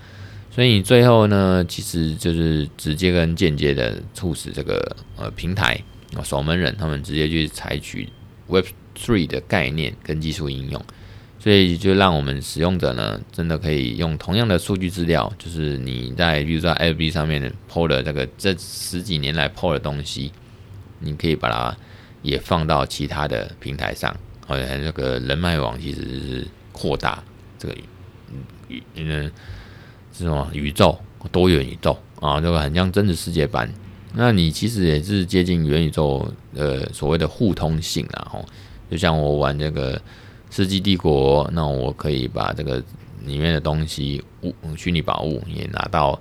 [0.52, 5.82] 所以你最后呢，其实就是直接跟间接的促使这个呃平台
[6.22, 8.08] 守门人他们直接去采取
[8.46, 8.66] Web
[8.96, 10.80] Three 的概念跟技术应用。
[11.44, 20.32] 所以就让我们使用者呢，真的可以用同样的数据资料，就是你在比如说 FB 上面 PO 的这个这十几年来 PO 的东西，
[21.00, 21.76] 你可以把它
[22.22, 24.16] 也放到其他的平台上，
[24.46, 27.22] 好像这个人脉网其实是扩大
[27.58, 27.74] 这个
[28.68, 29.30] 宇嗯
[30.14, 30.98] 是什么宇宙
[31.30, 33.70] 多元宇宙啊，这个很像真实世界般。
[34.14, 38.46] 那你其实也是接近元宇宙呃所谓的互通性啊，吼，
[38.90, 40.00] 就像我玩这个。
[40.56, 42.80] 世纪帝国，那我可以把这个
[43.26, 46.16] 里面的东西物虚拟宝物也拿到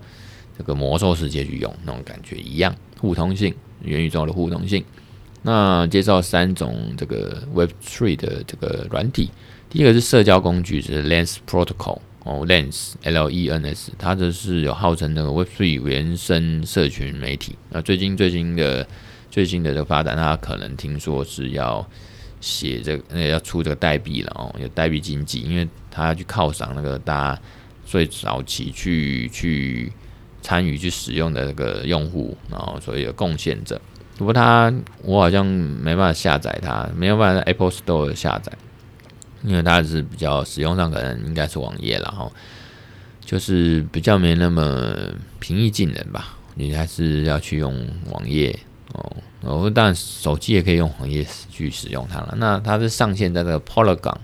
[0.58, 3.54] 这个魔兽世界去用，那种感觉一样，互通性，
[3.84, 4.84] 元宇宙的互通性。
[5.44, 9.30] 那介绍三种这个 Web Three 的这个软体，
[9.70, 17.56] 第一个是社交工具，是 Lens Protocol 哦，Lens L E N S，它这是有号称那个 Web Three 原生社群媒体。
[17.70, 18.88] 那最近最新的
[19.30, 21.88] 最新的这个发展，大家可能听说是要。
[22.44, 27.42] 写这个，那个要出这个代币了哦，有代币经济，因为他要去犒赏那个大家
[27.86, 29.90] 最早期去去
[30.42, 33.80] 参与去使用的那个用户，然后所以有贡献者。
[34.18, 34.72] 不过他
[35.04, 38.52] 我好像没办法下载它，没有办法在 Apple Store 下载，
[39.42, 42.30] 因为它是比较使用上可能应该是网页了哈，
[43.24, 44.94] 就是比较没那么
[45.40, 48.60] 平易近人吧，你还是要去用网页。
[48.94, 49.12] 哦，
[49.46, 52.34] 哦，当然手机也可以用网页去使用它了。
[52.38, 54.16] 那它是上线在这个 Polygon、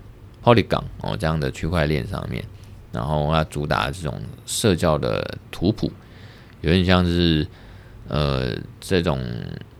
[0.41, 2.41] Polygon 哦这样的区块链上面，
[2.93, 5.91] 然后它主打这种社交的图谱，
[6.61, 7.45] 有点像是
[8.07, 9.21] 呃这种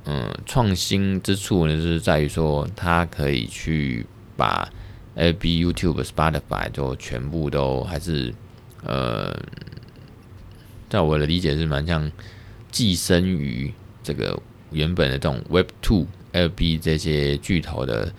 [0.03, 4.69] 嗯创新之处呢，就是在于说它可以去把
[5.15, 8.33] A B、YouTube、Spotify 就全部都还是
[8.83, 9.33] 呃，
[10.89, 12.11] 在我的理解是蛮像
[12.69, 13.73] 寄生于
[14.03, 14.37] 这个。
[14.71, 18.13] 原本的这种 Web Two、LB 这些巨头的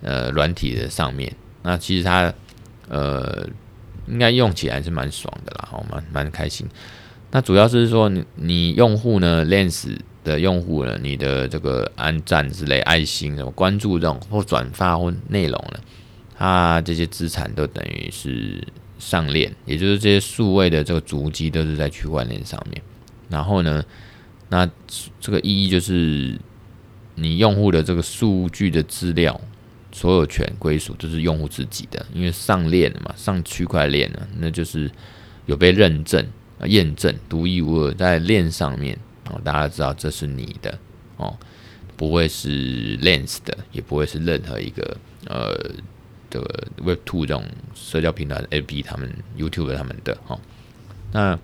[0.00, 2.32] 呃软体的上面，那其实它
[2.88, 3.46] 呃
[4.06, 6.66] 应该用起来是蛮爽的啦，好蛮蛮开心。
[7.30, 15.80] 那主要是说你你用户呢，Lens 的用户呢，你的这个按赞之类、爱心什么关注这种或转发或内容呢，
[16.36, 18.66] 它这些资产都等于是
[18.98, 22.82] 上链，也就是这些数位的这个足迹都是在区块链上面，
[23.28, 23.84] 然后呢。
[24.52, 24.70] 那
[25.18, 26.38] 这个意义就是，
[27.14, 29.40] 你用户的这个数据的资料
[29.90, 34.90] 所有权归属就是用户自己的，因为上链了嘛，上区块链了，那就是
[35.46, 36.22] 有被认证、
[36.64, 38.94] 验证、独一无二在链上面
[39.30, 40.78] 哦，大家知道这是你的
[41.16, 41.34] 哦，
[41.96, 44.98] 不会是 Lens 的，也不会是任何一个
[45.28, 45.56] 呃
[46.28, 47.42] 的 Web Two 这种
[47.74, 50.38] 社交平台 FB 他们 YouTube 他们的哈。
[51.10, 51.38] 那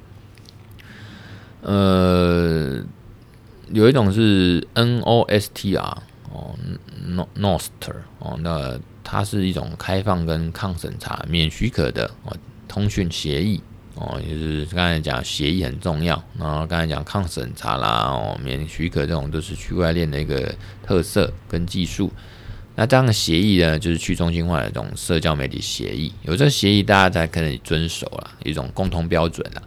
[1.62, 2.84] 呃
[3.72, 5.78] 有一种是 Nostr
[6.30, 6.54] 哦
[7.06, 13.62] No Nostr 哦，那它是一种开放跟抗审查、免许可的哦通讯协议。
[14.00, 20.54] 哦，就是刚才讲协议很重要，然后刚才讲抗审查啦，哦，免许可这种都是区块链的一个
[20.84, 22.08] 特色跟技术。
[22.76, 29.62] 那这样的协议呢，就是去中心化的这种社交媒体协议，有这协议大家才可以遵守了，一种共同标准了。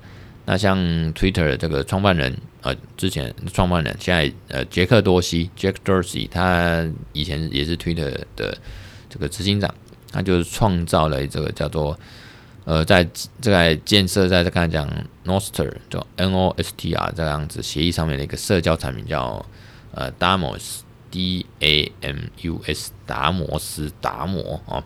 [0.46, 0.78] 那像
[1.14, 8.58] Twitter 的这个创办人，呃，之前创办人现在呃杰克多西 Jack Dorsey，他以前也是 Twitter 的
[9.10, 9.74] 这个执行长，
[10.12, 12.00] 他就是创造了这个叫做。
[12.64, 13.06] 呃，在
[13.42, 14.88] 在建设在刚才讲
[15.26, 19.44] Noster 就 N O S T R 这样子协议上面的一个社交产品叫
[19.96, 24.84] 呃 Damos D A M U S 达摩斯达摩哦，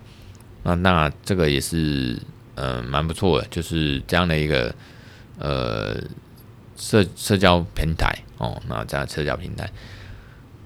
[0.64, 2.18] 那那这个也是
[2.56, 4.74] 嗯蛮不错的，就是这样的一个
[5.38, 6.02] 呃
[6.76, 9.70] 社社交平台哦，那这样社交平台，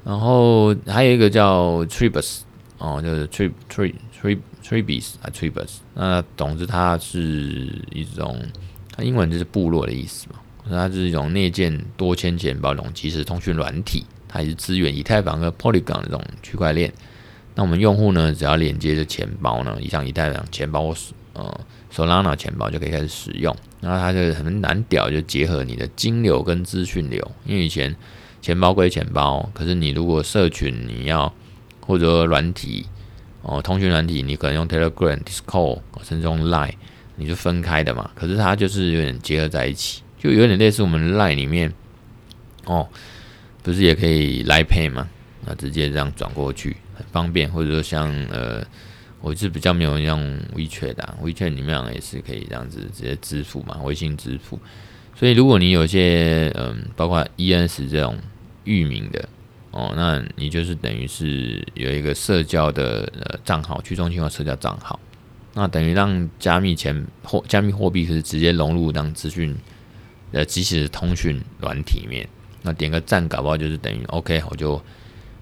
[0.03, 2.39] 然后还有一个叫 Tribus
[2.77, 8.39] 哦，就是 Trib Trib Trib Tribes 啊，Tribes，那总之它是一种，
[8.95, 10.35] 它英文就是部落的意思嘛。
[10.69, 16.93] 它是一种内建多签钱包这种即时通讯软体，它也是支援以太坊和 Polygon 这种区块链。
[17.55, 20.93] 那我们用户呢，只要连接着钱包呢，像以太坊钱包、
[21.33, 21.59] 呃
[21.91, 23.55] Solana 钱包就可以开始使用。
[23.81, 27.31] 然后它就很难屌，就结合你的金流跟资讯流。
[27.45, 27.95] 因为以前
[28.41, 31.33] 钱包归钱包，可是你如果社群你要
[31.81, 32.85] 或者软体。
[33.41, 36.73] 哦，通讯软体你可能用 Telegram、Discord，甚至用 Line，
[37.15, 38.11] 你就分开的嘛。
[38.13, 41.73] 可是它就是有点结合在一起，就有点类似我们 Line 里面，
[42.65, 42.85] 哦，
[43.63, 45.07] 不是也可以 Line Pay 嘛？
[45.45, 47.49] 那直接这样转过去很方便。
[47.49, 48.61] 或者说像呃，
[49.21, 54.59] 我是比较没有用 WeChat 的，WeChat 里面也是可以这样子直接支付嘛，微信支付。
[55.15, 58.17] 所以如果你有些嗯、包括 ENS 这种
[58.63, 59.27] 域名的。
[59.71, 64.99] 哦，那你就是等于是有一个社交的呃账号，去中心化社交账号，
[65.53, 69.55] 那等于让加密钱货、加密货币是直接融入当资讯
[70.31, 72.27] 呃即时通讯软体里面，
[72.63, 74.81] 那点个赞，搞不好就是等于 OK，我就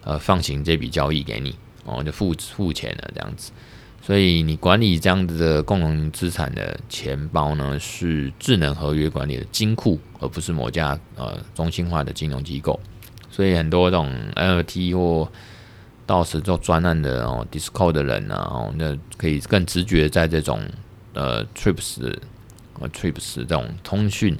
[0.04, 1.56] 呃放行这笔交易给你，
[1.88, 3.52] 哦，就付付钱了这样子。
[4.00, 12.80] 所以你管理这样子的共同资产的钱包呢，是智能合约管理的金库，而不是某家呃中心化的金融机构。
[13.30, 15.30] 所以很多这种 NFT 或
[16.06, 20.62] 到时做专案的哦，Discord 的人啊，哦，那可以更直觉在这种
[21.14, 22.16] 呃 Trips
[22.80, 24.38] 呃 Trips 这种通讯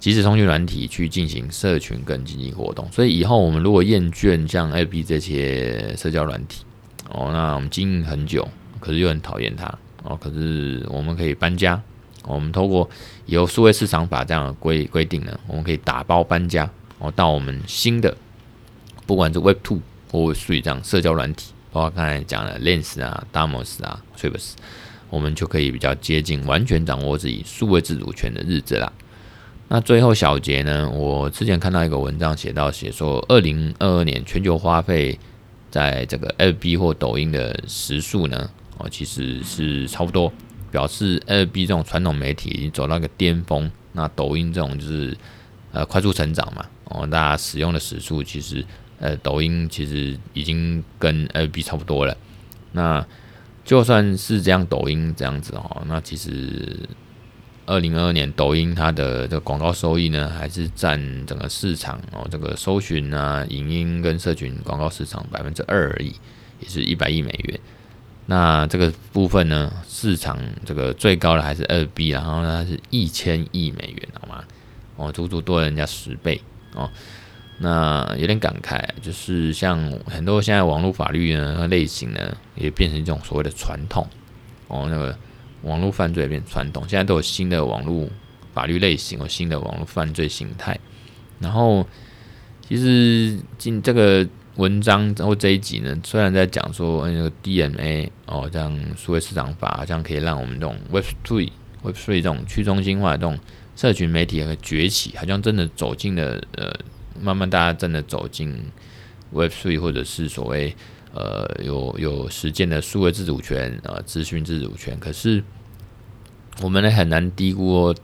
[0.00, 2.90] 即时通讯软体去进行社群跟经济活动。
[2.90, 6.64] 所以以后我们如果厌倦像 FB 这些社交软体
[7.10, 8.46] 哦，那我们经营很久，
[8.80, 9.66] 可是又很讨厌它
[10.02, 11.80] 哦，可是我们可以搬家。
[12.26, 12.88] 我们透过
[13.26, 18.16] 以后数位市场法这样的规规定呢，我们可以打包搬家哦，到我们新的。
[19.06, 19.80] 不管是 Web Two
[20.10, 24.52] 或 Web Three 这样社交软体，包括刚才讲的 Lens 啊、Damos 啊、Tribus，
[25.10, 28.90] 我们就可以比较接近完全掌握自己数位自主权的日子啦。
[29.68, 35.18] 那最后小结呢，我之前看到一个文章写到写说，二零二二年全球花费
[35.74, 38.48] 在这个 FB 或抖音的时数呢，
[38.78, 40.32] 哦，其实是差不多，
[40.70, 45.16] 表示 FB 这种传统媒体已经走到一个巅峰，那抖音这种就是
[45.72, 48.64] 呃快速成长嘛，哦，大家使用的时数其实。
[49.00, 52.16] 呃，抖音其实已经跟 FB 差不多了。
[52.72, 53.04] 那
[53.64, 56.78] 就算是这样，抖音这样子哦，那其实
[57.66, 66.14] 二零二二年抖音它的这个广告收益呢，还是占整个市场哦，这个搜寻啊、影音跟社群广告市场百分之二而已，
[66.60, 67.58] 也是一百亿美元。
[68.26, 74.44] 那这个部分呢，市场这个最高的还是二 B，然后呢是一千亿美元，好吗？
[74.96, 76.40] 哦，足足多了人家十倍
[76.74, 76.90] 哦。
[77.58, 84.08] 那有点感慨，就是像很多现在网络法律呢类型呢，也变成一种所谓的传统
[84.68, 84.86] 哦。
[84.90, 85.16] 那个
[85.64, 88.08] 网络犯罪也变传统，现在都有新的网络
[88.52, 90.78] 法律类型，和新的网络犯罪形态。
[91.40, 91.86] 然后，
[92.68, 101.50] 其实进这个文章或这一集呢，虽然在讲说那个 DMA 哦，这样数位市场法，这样可以让我们这种 Web Three、
[101.82, 103.38] Web Three 这种去中心化的这种
[103.74, 106.72] 社群媒体和崛起，好像真的走进了呃。
[107.22, 108.52] 慢慢，大家真的走进
[109.30, 110.74] Web Three 或者是所谓
[111.14, 114.98] 呃有有实践的数位自主权啊，资讯自主权。
[114.98, 115.42] 可是
[116.60, 117.94] 我们呢很难低估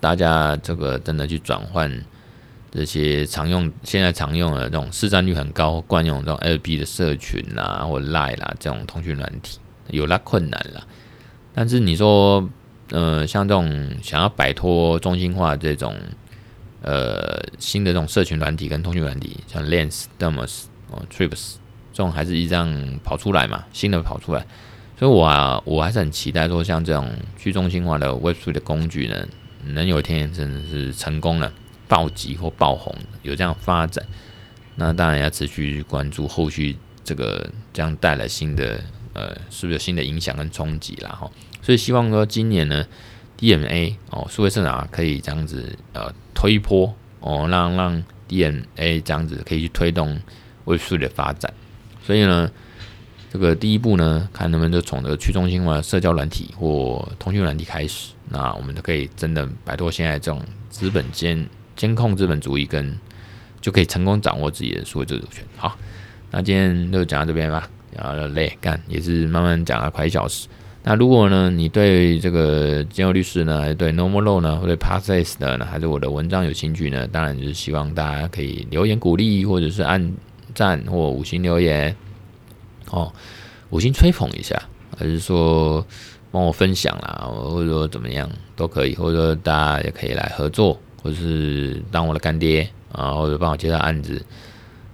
[0.00, 1.90] 大家这个真的去转换
[2.70, 9.58] 这些常用现在常用的这种市占率很高、惯用这种 LB 的社群啦或 Line 啦这种通讯软体，
[9.88, 10.86] 有那困难了。
[11.54, 12.48] 但是你说，
[12.90, 15.96] 呃，像这种想要摆脱中心化这种
[16.82, 21.54] 呃新的这种社群软体跟通讯软体，像 Lens、Demos 哦、Trips
[21.98, 24.46] 这种，还是一样跑出来嘛，新的跑出来。
[24.96, 29.26] 所以我啊，我还是很期待说，像这种去中心化的 Web3 的工具呢，
[29.64, 31.52] 能有一天真的是成功了，
[31.88, 34.06] 暴击或爆红，有这样发展。
[34.76, 38.80] 那当然要持续关注后续这个这样带来新的
[39.14, 41.28] 呃，是不是有新的影响跟冲击啦哈。
[41.60, 42.86] 所以希望说今年呢
[43.40, 50.20] ，DMA 哦，数位市场可以这样子呃推波哦，让让 DMA 这样子可以去推动
[50.64, 51.52] Web3 的发展。
[52.08, 52.50] 所以呢。
[53.30, 60.40] 这个第一步呢，看能不能就从这个去中心化社交软体或通讯软体开始，那我们就可以真的摆脱现在这种
[60.70, 61.46] 资本监
[61.76, 62.98] 监控资本主义，跟
[63.60, 65.44] 就可以成功掌握自己的数位自主权。
[65.58, 65.76] 好，
[66.30, 70.48] 那今天就讲到这边吧，然后累干也是慢慢讲了快一小时。
[70.82, 80.10] 那如果呢，你对这个金佑律师呢，对 Normal Law 呢，或者 Passage 的呢，还是我的文章有兴趣呢，当然就是希望大家可以留言鼓励，或者是按
[80.58, 81.94] 赞或五星留言。
[82.90, 83.12] 哦，
[83.70, 84.60] 五星吹捧一下，
[84.98, 85.86] 还是说
[86.32, 94.20] 帮我分享啦，或者说怎么样都可以，或者说大家也可以来合作，或者是当我的干爹啊，或者帮我接到案子，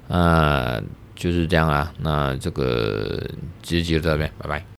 [0.09, 0.79] 啊，
[1.17, 1.95] 就是这样啊。
[2.01, 3.23] 那这个
[3.63, 4.74] 直接就到这边，拜拜。